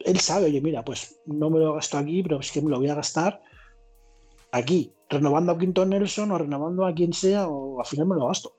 [0.00, 2.78] Él sabe, oye, mira, pues no me lo gasto aquí, pero es que me lo
[2.78, 3.40] voy a gastar
[4.50, 8.26] aquí, renovando a Quinton Nelson o renovando a quien sea, o al final me lo
[8.26, 8.56] gasto.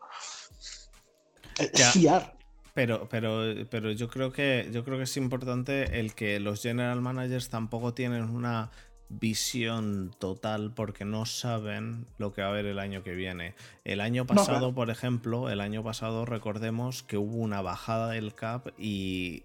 [1.57, 1.91] Es Ya.
[1.91, 2.38] fiar.
[2.73, 7.01] Pero, pero, pero yo creo que yo creo que es importante el que los general
[7.01, 8.71] managers tampoco tienen una
[9.11, 13.55] visión total porque no saben lo que va a haber el año que viene.
[13.83, 14.73] El año No, pasado, claro.
[14.75, 19.43] por ejemplo, el año pasado recordemos que hubo una bajada del cap y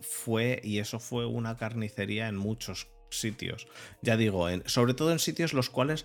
[0.00, 3.66] fue y eso fue una carnicería en muchos sitios.
[4.02, 6.04] Ya digo, en- sobre todo en sitios los cuales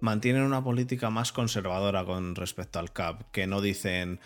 [0.00, 4.18] mantienen una política más conservadora con respecto al cap, que no dicen,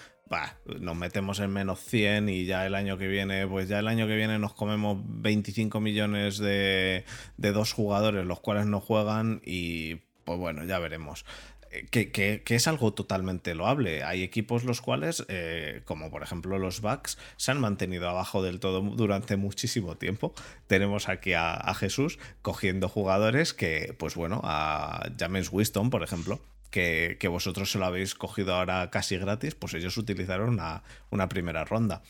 [0.80, 4.06] nos metemos en menos 100 y ya el año que viene, pues ya el año
[4.06, 7.04] que viene nos comemos 25 millones de,
[7.36, 11.24] de dos jugadores, los cuales no juegan y pues bueno, ya veremos.
[11.70, 14.02] Eh, Que, que- que es algo totalmente loable.
[14.04, 18.58] Hay equipos los cuales, eh, como por ejemplo los Bucks, se han mantenido abajo del
[18.60, 20.32] todo durante muchísimo tiempo.
[20.66, 26.40] Tenemos aquí a, a Jesús cogiendo jugadores que, pues bueno, a James Winston, por ejemplo,
[26.74, 32.02] que, vosotros se lo habéis cogido ahora casi gratis, pues ellos utilizaron una, primera ronda.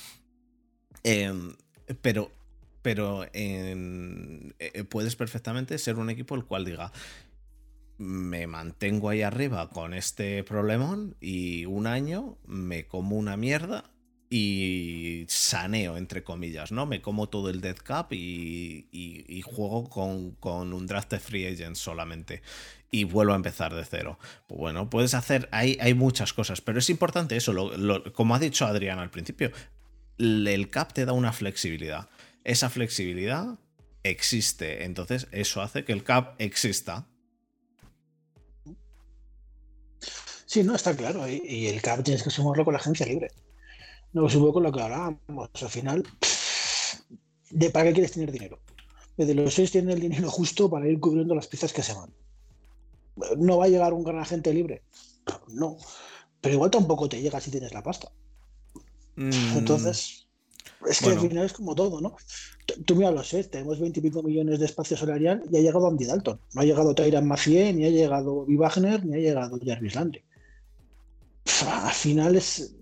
[1.03, 1.55] Em,
[2.01, 2.33] pero
[2.81, 6.93] pero en- eh, puedes perfectamente ser un equipo el cual diga,
[7.97, 13.94] me mantengo ahí arriba con este problemón y un año me como una mierda
[14.37, 16.87] y saneo, entre comillas, ¿no?
[16.87, 21.47] Me como todo el dead cap y, y- juego con, con un draft de free
[21.47, 22.43] agent solamente
[22.91, 24.19] y vuelvo a empezar de cero.
[24.49, 27.53] Pues bueno, puedes hacer, hay, hay muchas cosas, pero es importante eso,
[28.13, 29.53] como ha dicho Adrián al principio,
[30.19, 32.09] el el cap te da una flexibilidad.
[32.45, 33.59] esa flexibilidad
[34.03, 34.85] existe.
[34.85, 37.07] Entonces, eso hace que el cap exista.
[40.47, 41.29] Sí, no, está claro.
[41.29, 43.31] Y, y el cap tienes que sumarlo con la agencia libre.
[44.15, 45.51] No subo con lo que hablábamos.
[45.61, 46.03] Al final,
[47.51, 48.59] ¿de para qué quieres tener dinero?
[49.17, 52.11] De los seis tienen el dinero justo para ir cubriendo las piezas que se van.
[53.37, 54.83] ¿No va a llegar un gran agente libre?
[55.49, 55.77] No.
[56.41, 58.11] Pero igual tampoco te llega si tienes la pasta.
[59.17, 60.27] Mm, Entonces,
[60.89, 61.21] es que bueno.
[61.23, 62.17] al final es como todo, ¿no?
[62.67, 65.61] T- Tú mira los sé, tenemos 20 y pico millones de espacio salarial y ha
[65.61, 66.41] llegado Andy Dalton.
[66.55, 70.23] No ha llegado Tyran Mathieu, ni ha llegado Bobby Wagner, ni ha llegado Jarvis Landry.
[71.67, 72.75] Al final es.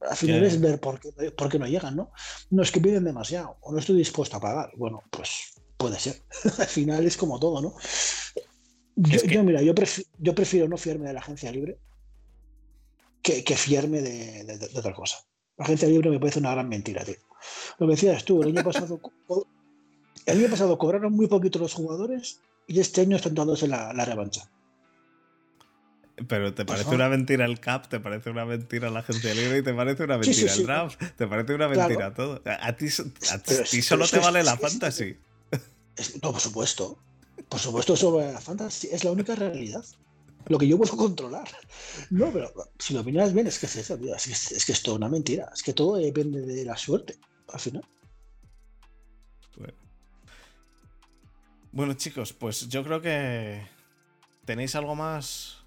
[0.00, 2.12] Al final es ver por qué, por qué no llegan, ¿no?
[2.50, 4.70] No es que piden demasiado, o no estoy dispuesto a pagar.
[4.76, 6.22] Bueno, pues puede ser.
[6.58, 7.74] al final es como todo, ¿no?
[8.96, 11.78] Yo, Es que- yo, mira, yo, prefi- yo prefiero no fiarme de la agencia libre
[13.22, 15.18] que, que fiarme de, de- de otra cosa.
[15.56, 17.16] La agencia libre me parece una gran mentira, tío.
[17.78, 19.00] Lo que decías tú, el año pasado,
[20.26, 24.04] el año pasado cobraron muy poquito los jugadores y este año están dándose la, la
[24.04, 24.48] revancha.
[26.26, 26.94] Pero te parece Ajá.
[26.96, 30.20] una mentira el cap, te parece una mentira la agencia libre y te parece una
[30.22, 31.88] Sí, mentira sí, el draft, te parece una Claro.
[31.88, 32.42] mentira todo.
[32.44, 35.16] A ti, a solo te es- vale es- la fantasy.
[36.22, 36.98] No, por supuesto.
[37.48, 39.84] Por supuesto, sobre la fantasy es la única realidad.
[40.48, 41.46] Lo que yo puedo controlar.
[42.10, 44.14] No, pero si lo miras bien, es que es eso, tío.
[44.14, 45.50] Es que es, es que es toda una mentira.
[45.54, 47.16] Es que todo depende de la suerte,
[47.52, 47.84] al final.
[49.56, 49.74] Bueno.
[51.70, 53.62] Bueno, chicos, pues yo creo que
[54.44, 55.57] tenéis algo más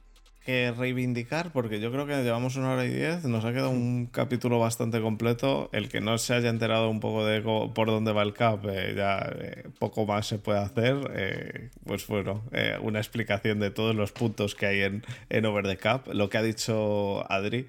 [0.45, 4.07] que reivindicar, porque yo creo que llevamos una hora y diez, nos ha quedado un
[4.11, 5.69] capítulo bastante completo.
[5.71, 8.93] El que no se haya enterado un poco de por dónde va el cap, eh,
[8.95, 10.97] ya eh, poco más se puede hacer.
[11.13, 12.43] eh, pues bueno,
[12.81, 16.07] una explicación de todos los puntos que hay en, en Over the Cap.
[16.07, 17.67] Lo que ha dicho Adri,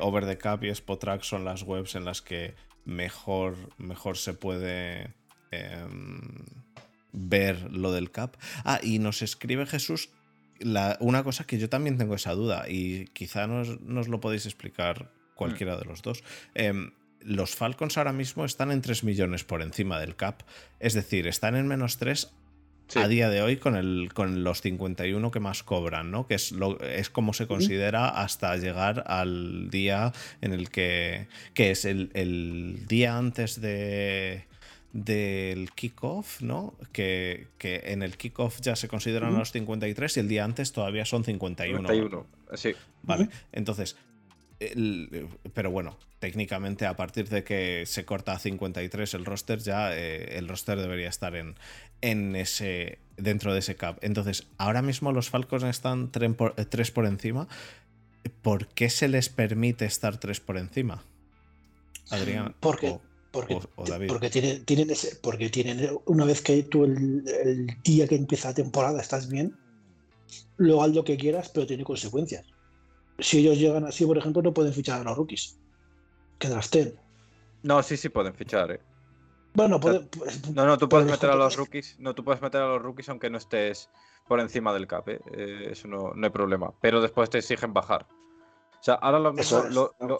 [0.00, 2.54] Over the Cap y Spotrack son las webs en las que
[2.86, 5.12] mejor, mejor se puede
[5.50, 6.44] em,
[7.12, 8.36] ver lo del cap.
[8.64, 10.10] Ah, y nos escribe Jesús
[10.60, 14.46] la- una cosa que yo también tengo esa duda y quizá nos, nos lo podéis
[14.46, 16.22] explicar cualquiera de los dos.
[16.54, 20.42] Em, los Falcons ahora mismo están en 3 millones por encima del cap,
[20.80, 22.32] es decir, están en menos 3
[22.88, 23.00] Sí.
[23.00, 26.28] a día de hoy con, el, con los 51 que más cobran, ¿no?
[26.28, 31.26] Que es, lo, es como se considera hasta llegar al día en el que.
[31.52, 34.44] que es el, el día antes de
[35.04, 36.74] del kickoff, ¿no?
[36.92, 39.40] Que, que en el kickoff ya se consideran Ujú.
[39.40, 41.86] los 53 y el día antes todavía son 51.
[41.88, 42.26] 51.
[42.54, 42.72] Sí.
[43.02, 43.96] Vale, entonces,
[44.58, 49.94] el- pero bueno, técnicamente a partir de que se corta a 53 el roster, ya
[49.94, 51.56] eh, el roster debería estar en,
[52.00, 53.98] en ese dentro de ese cap.
[54.00, 57.48] Entonces, ahora mismo los Falcons están 3 por, eh, tres por encima.
[58.42, 61.02] ¿Por qué se les permite estar 3 por encima?
[62.10, 62.54] Adrián.
[62.60, 63.02] Porque, o-
[63.36, 64.08] porque, o- o David.
[64.08, 68.48] porque tienen, tienen ese, porque tienen, una vez que tú el, el día que empieza
[68.48, 69.54] la temporada estás bien,
[70.56, 72.46] luego haz lo que quieras, pero tiene consecuencias.
[73.18, 75.58] Si ellos llegan así, por ejemplo, no pueden fichar a los rookies.
[76.38, 76.98] Que draften.
[77.62, 78.80] No, sí, sí pueden fichar, eh.
[79.54, 81.96] Bueno, pueden, pues, No, no, tú puedes meter a los rookies.
[81.98, 83.88] No, tú puedes meter a los rookies aunque no estés
[84.28, 85.20] por encima del cap, eh.
[85.32, 86.72] Eh, eso no, no hay problema.
[86.80, 88.06] Pero después te exigen bajar.
[88.80, 89.74] O sea, ahora lo mismo, es,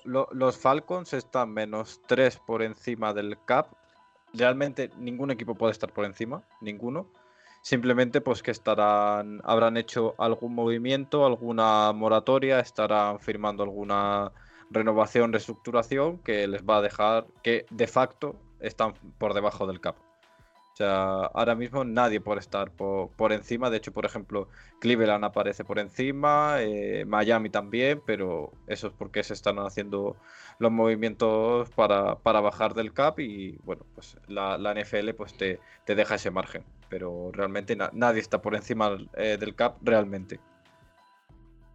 [0.05, 3.69] lo- los Falcons están menos 3 por encima del cap.
[4.33, 7.07] Realmente ningún equipo puede estar por encima, ninguno.
[7.63, 14.33] Simplemente pues que estarán, habrán hecho algún movimiento, alguna moratoria, estarán firmando alguna
[14.71, 19.97] renovación, reestructuración que les va a dejar que de facto están por debajo del cap.
[20.77, 23.71] O sea, ahora mismo nadie puede estar por, por encima.
[23.71, 29.23] De hecho, por ejemplo, Cleveland aparece por encima, eh, Miami también, pero eso es porque
[29.23, 30.19] se están haciendo
[30.59, 35.61] los movimientos para, para bajar del cap y bueno, pues la, la NFL pues te,
[35.87, 36.63] te deja ese margen.
[36.91, 40.41] Pero realmente na- nadie está por encima eh, del cap realmente.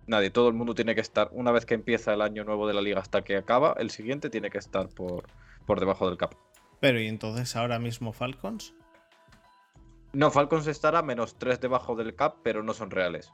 [0.05, 2.75] Nadie, todo el mundo tiene que estar, una vez que empieza el año nuevo de
[2.75, 5.23] la liga hasta que acaba, el siguiente tiene que estar por,
[5.65, 6.35] por debajo del cap.
[6.79, 8.75] Pero ¿y entonces ahora mismo Falcons?
[10.13, 13.31] No, Falcons estará menos 3 debajo del cap, pero no son reales.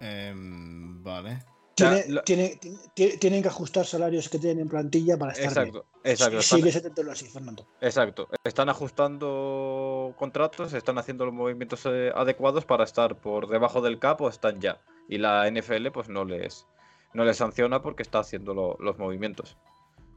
[0.00, 1.44] Em, vale.
[1.74, 2.58] tiene- lo- tiene-
[2.94, 6.30] tiene- tienen que ajustar salarios que tienen en plantilla para estar Exacto, exacto.
[6.32, 6.40] bien.
[6.40, 7.66] están- Sigue tentelo así, Fernando.
[7.80, 8.28] Exacto.
[8.44, 14.20] Están ajustando contratos, están haciendo los movimientos eh, adecuados para estar por debajo del cap
[14.20, 14.82] o están ya.
[15.08, 16.66] Y la NFL pues no les,
[17.14, 19.56] no les sanciona porque está haciendo lo- los movimientos.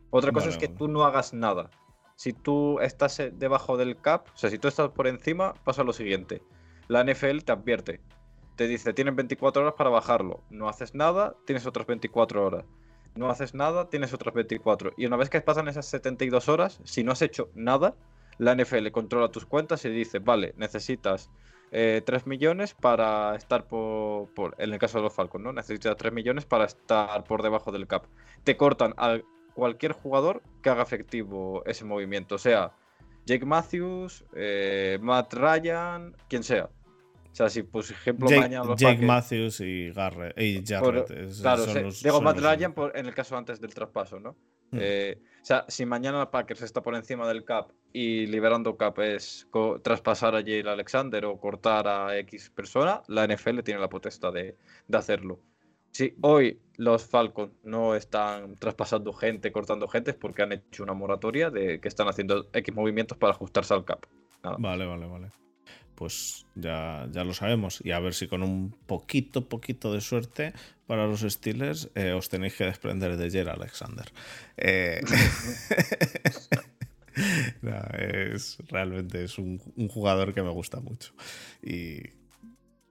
[0.10, 0.78] Otra cosa Vale, es que vale.
[0.78, 1.70] tú no hagas nada.
[2.16, 5.84] Si tú estás eh, debajo del cap, o sea, si tú estás por encima, pasa
[5.84, 6.42] lo siguiente.
[6.88, 8.02] La NFL te advierte.
[8.56, 10.44] Te dice, tienes 24 horas para bajarlo.
[10.50, 12.66] No haces nada, tienes otras 24 horas.
[13.16, 14.94] no haces nada, tienes otras 24.
[14.98, 17.96] Y una vez que pasan esas 72 horas, si no has hecho nada,
[18.38, 21.30] la NFL controla tus cuentas y dice, vale, necesitas
[21.72, 25.54] eh, 3 millones para estar por, En el caso de los Falcons, ¿no?
[25.54, 28.06] Necesitas 3 millones para estar por debajo del cap.
[28.44, 29.20] Te cortan a
[29.54, 32.36] cualquier jugador que haga efectivo ese movimiento.
[32.36, 32.72] O sea,
[33.26, 36.70] Jake Matthews, eh, Matt Ryan, quien sea.
[37.32, 40.34] O sea, si por ejemplo Jake, mañana los Jake Matthews y Garrett.
[40.40, 41.12] Y por- Jarrett.
[41.12, 43.60] es- claro, son se- los- digo son Matt los- Ryan por- en el caso antes
[43.60, 44.36] del traspaso, ¿no?
[44.72, 44.78] Hmm.
[44.80, 49.48] Eh, o sea, si mañana Packers está por encima del cap y liberando cap es
[49.82, 54.56] traspasar a Jay Alexander o cortar a X persona, la NFL tiene la potestad de,
[54.88, 55.40] de hacerlo.
[55.94, 60.94] Si hoy los Falcons no están traspasando gente, cortando gente, es porque han hecho una
[60.94, 64.06] moratoria de que están haciendo X movimientos para ajustarse al cap.
[64.44, 64.58] Nada.
[64.60, 65.30] Vale, vale, vale.
[65.94, 67.80] Pues ya, ya lo sabemos.
[67.84, 70.54] Y a ver si con un poquito, poquito de suerte
[70.88, 74.12] para los Steelers eh, os tenéis que desprender de Jer Alexander.
[74.58, 75.00] Eh,
[78.34, 81.14] es, realmente es un, un jugador que me gusta mucho.
[81.62, 82.23] Y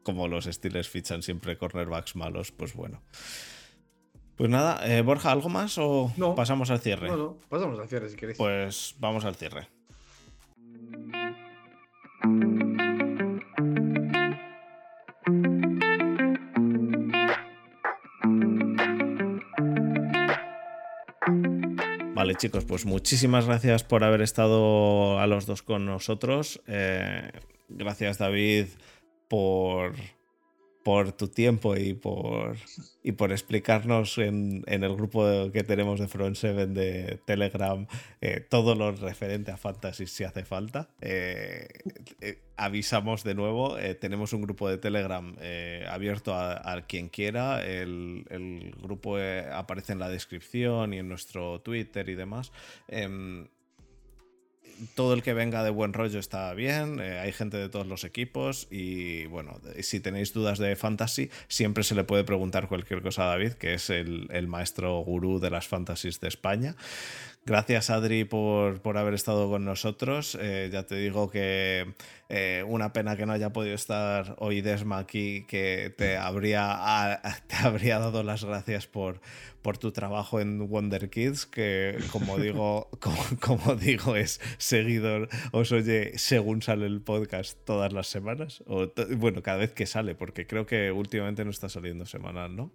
[0.03, 3.03] como los Steelers fichan siempre cornerbacks malos, pues bueno.
[4.37, 6.35] Pues nada, eh, Borja, ¿algo más o No.
[6.35, 7.09] pasamos al cierre?
[7.09, 8.39] No, no, pasamos al cierre si queréis.
[8.39, 9.69] Pues vamos al cierre.
[22.15, 26.61] Vale, chicos, pues muchísimas gracias por haber estado a los dos con nosotros.
[26.67, 27.31] Eh,
[27.69, 28.67] gracias, David,
[29.33, 29.95] por,
[30.85, 32.59] por tu tiempo y por,
[33.03, 37.87] y por explicarnos en, en el grupo que tenemos de Front 7 de Telegram
[38.21, 40.91] eh, todo lo referente a Fantasy si hace falta.
[41.01, 41.67] Eh,
[42.21, 45.35] eh, avisamos de nuevo, eh, tenemos un grupo de Telegram
[45.89, 47.65] abierto a, quien quiera.
[47.65, 52.53] El, el grupo aparece en la descripción y en nuestro Twitter y demás.
[54.95, 58.05] Todo el que venga de buen rollo está bien, eh, hay gente de todos los
[58.05, 63.25] equipos y bueno, si tenéis dudas de fantasy, siempre se le puede preguntar cualquier cosa
[63.25, 66.77] a David, que es el, el maestro gurú de las fantasies de España.
[67.45, 70.39] Gracias Adri por, por haber estado con nosotros.
[70.41, 71.93] Eh, ya te digo que
[72.29, 77.57] eh, una pena que no haya podido estar hoy Desma aquí, que te habría, te
[77.57, 79.21] habría dado las gracias por,
[79.61, 82.89] por tu trabajo en Wonder Kids, que como digo,
[83.41, 89.43] como, digo, es seguidor, os oye según sale el podcast todas las semanas, o bueno,
[89.43, 92.71] cada vez que sale, porque creo que últimamente no está saliendo semanal, ¿no?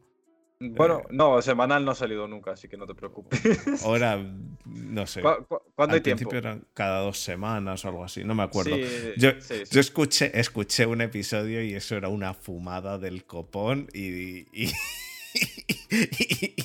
[0.59, 1.07] Bueno, Eh.
[1.11, 3.39] no, semanal no ha salido nunca, así que no te preocupes.
[3.85, 4.17] Ahora,
[4.65, 5.21] no sé.
[5.21, 6.29] ¿Cu- cu- ¿Cuándo hay Al tiempo?
[6.29, 8.75] principio eran cada dos semanas o algo así, no me acuerdo.
[8.75, 8.83] Sí,
[9.17, 9.71] Yo, sí, sí.
[9.71, 14.71] yo escuché, escuché un episodio y eso era una fumada del copón y, y,
[15.91, 16.55] y-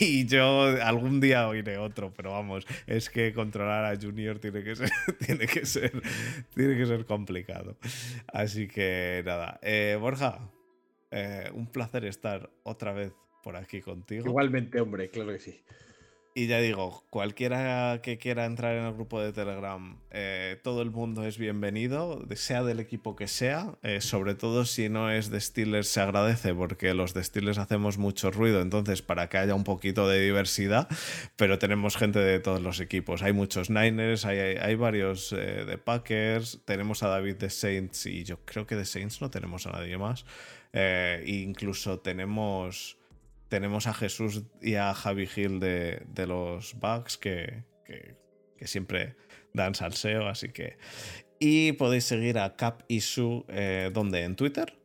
[0.00, 4.74] y yo algún día oiré otro, pero vamos, es que controlar a Junior tiene que
[4.76, 4.90] ser,
[5.26, 5.92] tiene que ser,
[6.54, 7.76] tiene que ser complicado.
[8.32, 10.50] Así que nada, Eh, Borja,
[11.10, 13.12] eh, un placer estar otra vez
[13.44, 14.26] por aquí contigo.
[14.26, 15.60] Igualmente, hombre, claro que sí.
[16.36, 20.90] Y ya digo, cualquiera que quiera entrar en el grupo de Telegram, eh, todo el
[20.90, 23.78] mundo es bienvenido, sea del equipo que sea.
[23.84, 27.98] eh, sobre todo si no es de Steelers se agradece porque los de Steelers hacemos
[27.98, 30.88] mucho ruido, entonces para que haya un poquito de diversidad,
[31.36, 33.22] pero tenemos gente de todos los equipos.
[33.22, 38.06] Hay muchos Niners, hay, hay- hay varios eh, de Packers, tenemos a David de Saints
[38.06, 40.26] y yo creo que de Saints no tenemos a nadie más.
[40.72, 42.98] Eh, incluso tenemos
[43.54, 48.16] tenemos a Jesús y a Javi Gil de, de los Bucks que, que-
[48.58, 49.14] que siempre
[49.52, 50.76] dan salseo, así que...
[51.38, 54.24] Y podéis seguir a Cap y Su, eh, ¿dónde?
[54.24, 54.76] ¿En Twitter?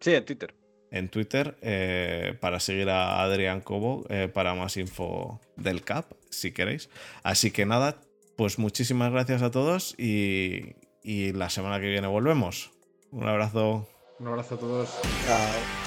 [0.00, 0.54] Sí, en Twitter.
[0.90, 6.52] En Twitter, eh, para seguir a Adrián Cobo, eh, para más info del Cap, si
[6.52, 6.88] queréis.
[7.24, 8.00] Así que nada,
[8.36, 12.70] pues muchísimas gracias a todos y, y la semana que viene volvemos.
[13.10, 13.86] Un abrazo.
[14.18, 14.88] Un abrazo a todos.
[15.26, 15.83] Chao.